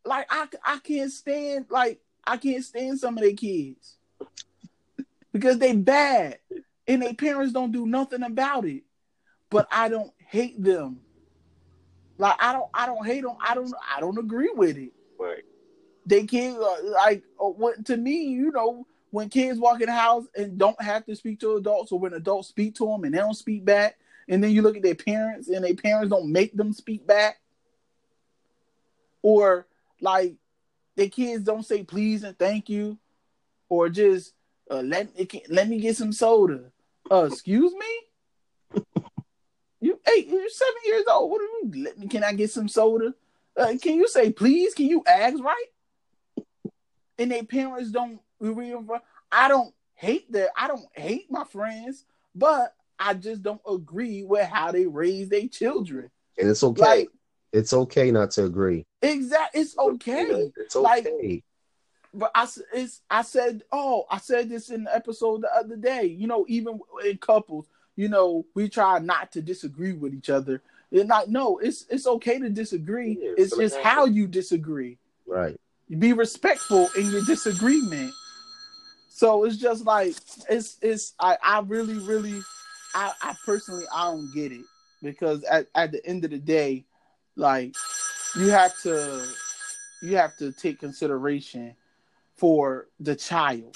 Like 0.05 0.25
I 0.29 0.47
I 0.63 0.79
can't 0.79 1.11
stand 1.11 1.65
like 1.69 1.99
I 2.25 2.37
can't 2.37 2.63
stand 2.63 2.99
some 2.99 3.17
of 3.17 3.23
their 3.23 3.33
kids. 3.33 3.97
because 5.33 5.59
they 5.59 5.73
bad 5.75 6.39
and 6.87 7.01
their 7.01 7.13
parents 7.13 7.53
don't 7.53 7.71
do 7.71 7.85
nothing 7.85 8.23
about 8.23 8.65
it. 8.65 8.83
But 9.49 9.67
I 9.71 9.89
don't 9.89 10.11
hate 10.17 10.61
them. 10.61 11.01
Like 12.17 12.35
I 12.39 12.53
don't 12.53 12.69
I 12.73 12.85
don't 12.85 13.05
hate 13.05 13.21
them. 13.23 13.35
I 13.39 13.55
don't 13.55 13.73
I 13.95 13.99
don't 13.99 14.17
agree 14.17 14.51
with 14.55 14.77
it. 14.77 14.91
Right 15.19 15.43
they 16.07 16.25
can't 16.25 16.57
uh, 16.57 16.89
like 16.89 17.23
uh, 17.39 17.49
what 17.49 17.85
to 17.85 17.97
me, 17.97 18.23
you 18.29 18.51
know, 18.51 18.87
when 19.11 19.29
kids 19.29 19.59
walk 19.59 19.81
in 19.81 19.87
the 19.87 19.93
house 19.93 20.25
and 20.35 20.57
don't 20.57 20.81
have 20.81 21.05
to 21.05 21.15
speak 21.15 21.41
to 21.41 21.57
adults, 21.57 21.91
or 21.91 21.99
when 21.99 22.13
adults 22.13 22.47
speak 22.47 22.75
to 22.75 22.85
them 22.85 23.03
and 23.03 23.13
they 23.13 23.19
don't 23.19 23.33
speak 23.33 23.65
back, 23.65 23.97
and 24.29 24.43
then 24.43 24.51
you 24.51 24.61
look 24.61 24.77
at 24.77 24.83
their 24.83 24.95
parents 24.95 25.49
and 25.49 25.63
their 25.63 25.75
parents 25.75 26.09
don't 26.09 26.31
make 26.31 26.55
them 26.55 26.71
speak 26.71 27.05
back, 27.05 27.39
or 29.21 29.67
like 29.99 30.35
their 30.95 31.09
kids 31.09 31.43
don't 31.43 31.65
say 31.65 31.83
please 31.83 32.23
and 32.23 32.39
thank 32.39 32.69
you, 32.69 32.97
or 33.67 33.89
just 33.89 34.33
uh, 34.71 34.81
let 34.81 35.13
me 35.13 35.43
let 35.49 35.67
me 35.67 35.77
get 35.79 35.97
some 35.97 36.13
soda. 36.13 36.71
Uh, 37.11 37.27
excuse 37.29 37.73
me. 37.73 38.83
You 39.79 39.99
eight, 40.15 40.27
you're 40.27 40.49
seven 40.49 40.73
years 40.85 41.05
old. 41.11 41.29
What 41.31 41.39
do 41.39 41.43
you 41.43 41.69
mean? 41.71 41.83
Let 41.83 41.97
me, 41.99 42.07
can 42.07 42.23
I 42.23 42.33
get 42.33 42.51
some 42.51 42.67
soda? 42.67 43.13
Uh, 43.55 43.73
can 43.81 43.95
you 43.95 44.07
say 44.07 44.31
please? 44.31 44.73
Can 44.73 44.87
you 44.87 45.03
ask 45.07 45.37
right? 45.43 45.65
and 47.19 47.31
their 47.31 47.43
parents 47.43 47.91
don't 47.91 48.19
I 49.31 49.47
don't 49.47 49.73
hate 49.95 50.31
that. 50.31 50.49
I 50.55 50.67
don't 50.67 50.85
hate 50.93 51.31
my 51.31 51.43
friends, 51.43 52.05
but 52.35 52.75
I 52.99 53.13
just 53.13 53.41
don't 53.43 53.61
agree 53.67 54.23
with 54.23 54.47
how 54.47 54.71
they 54.71 54.85
raise 54.85 55.29
their 55.29 55.47
children. 55.47 56.09
And 56.37 56.49
it's 56.49 56.63
okay. 56.63 56.81
Like 56.81 57.09
it's 57.51 57.73
okay 57.73 58.11
not 58.11 58.31
to 58.31 58.45
agree. 58.45 58.85
Exactly. 59.01 59.61
it's 59.61 59.77
okay. 59.77 60.51
It's 60.57 60.75
Like, 60.75 61.07
okay. 61.07 61.43
but 62.13 62.31
I 62.35 62.47
it's 62.73 63.01
I 63.09 63.21
said 63.23 63.63
oh 63.71 64.05
I 64.09 64.17
said 64.19 64.49
this 64.49 64.69
in 64.69 64.83
the 64.83 64.95
episode 64.95 65.41
the 65.41 65.55
other 65.55 65.75
day. 65.75 66.05
You 66.05 66.27
know, 66.27 66.45
even 66.47 66.79
in 67.03 67.17
couples, 67.17 67.67
you 67.97 68.07
know, 68.07 68.45
we 68.53 68.69
try 68.69 68.99
not 68.99 69.33
to 69.33 69.41
disagree 69.41 69.91
with 69.91 70.13
each 70.13 70.29
other. 70.29 70.61
And 70.93 71.09
like 71.09 71.27
no, 71.27 71.57
it's 71.57 71.85
it's 71.89 72.07
okay 72.07 72.39
to 72.39 72.49
disagree. 72.49 73.17
Yeah, 73.21 73.31
it's 73.37 73.57
just 73.57 73.77
how 73.81 74.05
you 74.05 74.27
disagree. 74.27 74.97
right. 75.25 75.59
Be 75.99 76.13
respectful 76.13 76.89
in 76.97 77.09
your 77.11 77.23
disagreement. 77.25 78.13
So 79.09 79.43
it's 79.43 79.57
just 79.57 79.85
like 79.85 80.15
it's 80.49 80.77
it's 80.81 81.13
I 81.19 81.37
I 81.43 81.59
really 81.61 81.97
really 81.97 82.39
I 82.93 83.11
I 83.21 83.35
personally 83.45 83.85
I 83.93 84.05
don't 84.05 84.33
get 84.33 84.51
it 84.51 84.65
because 85.01 85.43
at 85.43 85.67
at 85.75 85.91
the 85.91 86.05
end 86.05 86.23
of 86.23 86.31
the 86.31 86.37
day, 86.37 86.85
like 87.35 87.75
you 88.37 88.49
have 88.49 88.79
to 88.83 89.27
you 90.01 90.15
have 90.17 90.37
to 90.37 90.51
take 90.51 90.79
consideration 90.79 91.75
for 92.35 92.87
the 92.99 93.15
child. 93.15 93.75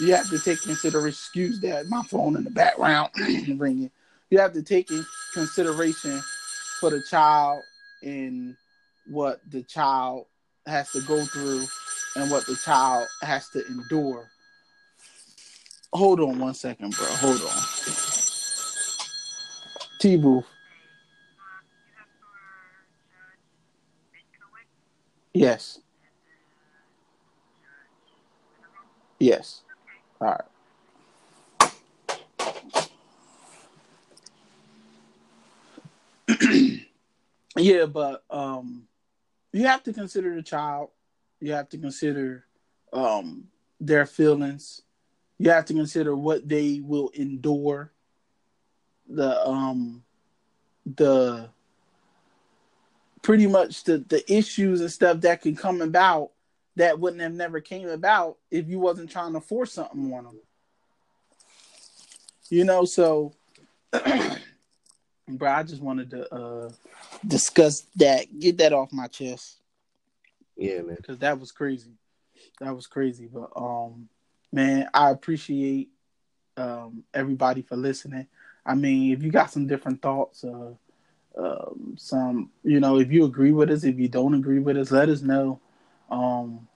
You 0.00 0.14
have 0.14 0.30
to 0.30 0.38
take 0.38 0.62
consideration. 0.62 1.08
Excuse 1.08 1.60
that, 1.60 1.88
my 1.88 2.02
phone 2.02 2.34
in 2.36 2.44
the 2.44 2.50
background 2.50 3.10
ringing. 3.58 3.90
You 4.30 4.38
have 4.38 4.54
to 4.54 4.62
take 4.62 4.90
in 4.90 5.04
consideration 5.34 6.22
for 6.80 6.88
the 6.88 7.02
child 7.02 7.62
and 8.02 8.56
what 9.06 9.40
the 9.50 9.62
child 9.62 10.24
has 10.66 10.90
to 10.92 11.02
go 11.02 11.24
through 11.26 11.66
and 12.16 12.30
what 12.30 12.46
the 12.46 12.56
child 12.56 13.08
has 13.20 13.50
to 13.50 13.66
endure. 13.66 14.26
Hold 15.92 16.20
on 16.20 16.38
one 16.38 16.54
second, 16.54 16.96
bro. 16.96 17.06
Hold 17.06 17.42
on. 17.42 17.62
T 19.98 20.16
Booth. 20.16 20.46
Yes. 25.34 25.80
Yes. 29.18 29.60
All 30.20 30.28
right. 30.28 30.40
yeah, 37.56 37.86
but 37.86 38.24
um 38.30 38.86
you 39.52 39.66
have 39.66 39.82
to 39.84 39.92
consider 39.92 40.34
the 40.34 40.42
child. 40.42 40.90
You 41.40 41.52
have 41.52 41.68
to 41.70 41.78
consider 41.78 42.44
um 42.92 43.48
their 43.80 44.06
feelings. 44.06 44.82
You 45.38 45.50
have 45.50 45.64
to 45.66 45.74
consider 45.74 46.14
what 46.14 46.48
they 46.48 46.80
will 46.84 47.10
endure. 47.14 47.92
The 49.08 49.46
um 49.46 50.04
the 50.84 51.48
pretty 53.22 53.46
much 53.46 53.84
the 53.84 53.98
the 53.98 54.30
issues 54.32 54.80
and 54.80 54.90
stuff 54.90 55.20
that 55.22 55.40
can 55.40 55.56
come 55.56 55.80
about 55.80 56.30
that 56.76 56.98
wouldn't 56.98 57.22
have 57.22 57.32
never 57.32 57.60
came 57.60 57.88
about 57.88 58.38
if 58.50 58.68
you 58.68 58.78
wasn't 58.78 59.10
trying 59.10 59.32
to 59.32 59.40
force 59.40 59.72
something 59.72 60.12
on 60.12 60.24
them. 60.24 60.38
You 62.50 62.64
know, 62.64 62.84
so 62.84 63.32
bro, 63.92 65.50
I 65.50 65.62
just 65.62 65.82
wanted 65.82 66.10
to 66.10 66.34
uh 66.34 66.70
discuss 67.26 67.82
that, 67.96 68.38
get 68.38 68.58
that 68.58 68.72
off 68.72 68.92
my 68.92 69.06
chest 69.08 69.58
Yeah, 70.56 70.82
man. 70.82 70.96
because 70.96 71.18
that 71.20 71.38
was 71.38 71.52
crazy. 71.52 71.92
That 72.60 72.74
was 72.74 72.86
crazy. 72.86 73.28
But 73.32 73.50
um, 73.56 74.08
man, 74.52 74.88
I 74.94 75.10
appreciate 75.10 75.90
um 76.56 77.04
everybody 77.14 77.62
for 77.62 77.76
listening. 77.76 78.26
I 78.64 78.74
mean, 78.74 79.12
if 79.12 79.22
you 79.22 79.30
got 79.30 79.50
some 79.50 79.66
different 79.66 80.02
thoughts, 80.02 80.44
uh, 80.44 80.74
um, 81.38 81.94
some 81.98 82.50
you 82.62 82.80
know, 82.80 82.98
if 82.98 83.10
you 83.10 83.24
agree 83.24 83.52
with 83.52 83.70
us, 83.70 83.84
if 83.84 83.98
you 83.98 84.08
don't 84.08 84.34
agree 84.34 84.58
with 84.60 84.76
us, 84.76 84.90
let 84.90 85.08
us 85.08 85.22
know. 85.22 85.60
Um, 86.10 86.68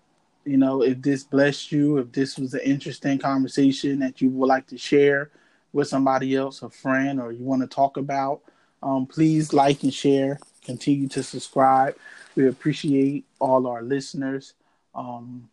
you 0.44 0.58
know, 0.58 0.82
if 0.82 1.00
this 1.00 1.24
blessed 1.24 1.72
you, 1.72 1.98
if 1.98 2.12
this 2.12 2.38
was 2.38 2.54
an 2.54 2.60
interesting 2.60 3.18
conversation 3.18 3.98
that 4.00 4.20
you 4.20 4.30
would 4.30 4.46
like 4.46 4.66
to 4.68 4.78
share 4.78 5.30
with 5.72 5.88
somebody 5.88 6.36
else, 6.36 6.62
a 6.62 6.70
friend, 6.70 7.20
or 7.20 7.32
you 7.32 7.42
want 7.42 7.62
to 7.62 7.68
talk 7.68 7.96
about, 7.96 8.40
um, 8.82 9.06
please 9.06 9.52
like 9.52 9.82
and 9.82 9.94
share. 9.94 10.38
Continue 10.64 11.08
to 11.08 11.22
subscribe. 11.22 11.96
We 12.36 12.48
appreciate 12.48 13.24
all 13.38 13.66
our 13.66 13.82
listeners. 13.82 14.54
Um, 14.94 15.48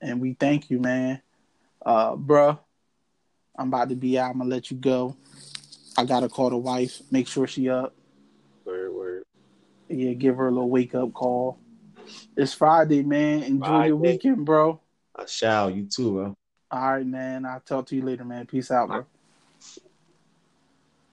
and 0.00 0.20
we 0.20 0.34
thank 0.34 0.70
you, 0.70 0.78
man. 0.78 1.22
Uh, 1.84 2.14
bruh, 2.16 2.58
I'm 3.56 3.68
about 3.68 3.88
to 3.88 3.96
be 3.96 4.18
out. 4.18 4.30
I'm 4.30 4.38
gonna 4.38 4.50
let 4.50 4.70
you 4.70 4.76
go. 4.76 5.16
I 5.96 6.04
gotta 6.04 6.28
call 6.28 6.50
the 6.50 6.56
wife, 6.56 7.00
make 7.10 7.26
sure 7.26 7.46
she 7.46 7.68
up. 7.68 7.94
Word, 8.64 8.92
word. 8.92 9.22
Yeah, 9.88 10.12
give 10.12 10.36
her 10.36 10.48
a 10.48 10.50
little 10.50 10.70
wake 10.70 10.94
up 10.94 11.12
call. 11.12 11.58
It's 12.36 12.54
Friday, 12.54 13.02
man. 13.02 13.42
Enjoy 13.42 13.86
your 13.86 13.96
weekend, 13.96 14.44
bro. 14.44 14.80
I 15.14 15.26
shall. 15.26 15.70
You 15.70 15.86
too, 15.86 16.12
bro. 16.12 16.36
All 16.70 16.92
right, 16.92 17.06
man. 17.06 17.44
I'll 17.44 17.60
talk 17.60 17.86
to 17.86 17.96
you 17.96 18.02
later, 18.02 18.24
man. 18.24 18.46
Peace 18.46 18.70
out, 18.70 18.88
bro. 18.88 19.06